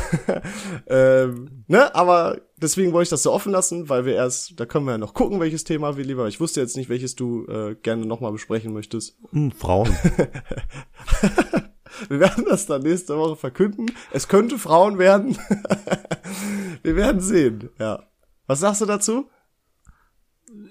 [0.88, 4.86] ähm, ne, aber deswegen wollte ich das so offen lassen, weil wir erst, da können
[4.86, 6.30] wir ja noch gucken, welches Thema wir lieber.
[6.30, 9.18] Ich wusste jetzt nicht, welches du äh, gerne nochmal besprechen möchtest.
[9.32, 9.94] Hm, Frauen.
[12.10, 13.86] Wir werden das dann nächste Woche verkünden.
[14.12, 15.38] Es könnte Frauen werden.
[16.84, 17.70] wir werden sehen.
[17.80, 18.04] Ja.
[18.48, 19.30] Was sagst du dazu?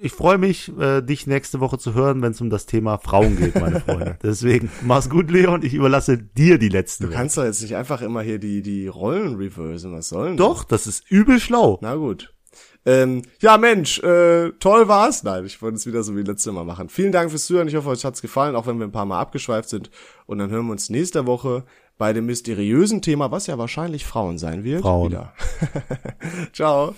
[0.05, 3.39] Ich freue mich, äh, dich nächste Woche zu hören, wenn es um das Thema Frauen
[3.39, 4.19] geht, meine Freunde.
[4.23, 5.63] Deswegen, mach's gut, Leon.
[5.63, 8.87] Ich überlasse dir die letzten Du kannst doch jetzt nicht einfach immer hier die, die
[8.87, 9.95] Rollen reversen.
[9.95, 10.37] Was soll denn?
[10.37, 11.79] Doch, das ist übel schlau.
[11.81, 12.35] Na gut.
[12.85, 15.23] Ähm, ja, Mensch, äh, toll war's.
[15.23, 16.91] Nein, ich wollte es wieder so wie letztes Mal machen.
[16.91, 17.69] Vielen Dank fürs Zuhören.
[17.69, 19.91] Ich hoffe, euch hat's gefallen, auch wenn wir ein paar Mal abgeschweift sind.
[20.27, 21.65] Und dann hören wir uns nächste Woche
[21.97, 24.83] bei dem mysteriösen Thema, was ja wahrscheinlich Frauen sein wird.
[24.83, 25.13] Frauen.
[25.13, 25.33] Wieder.
[26.53, 26.95] Ciao.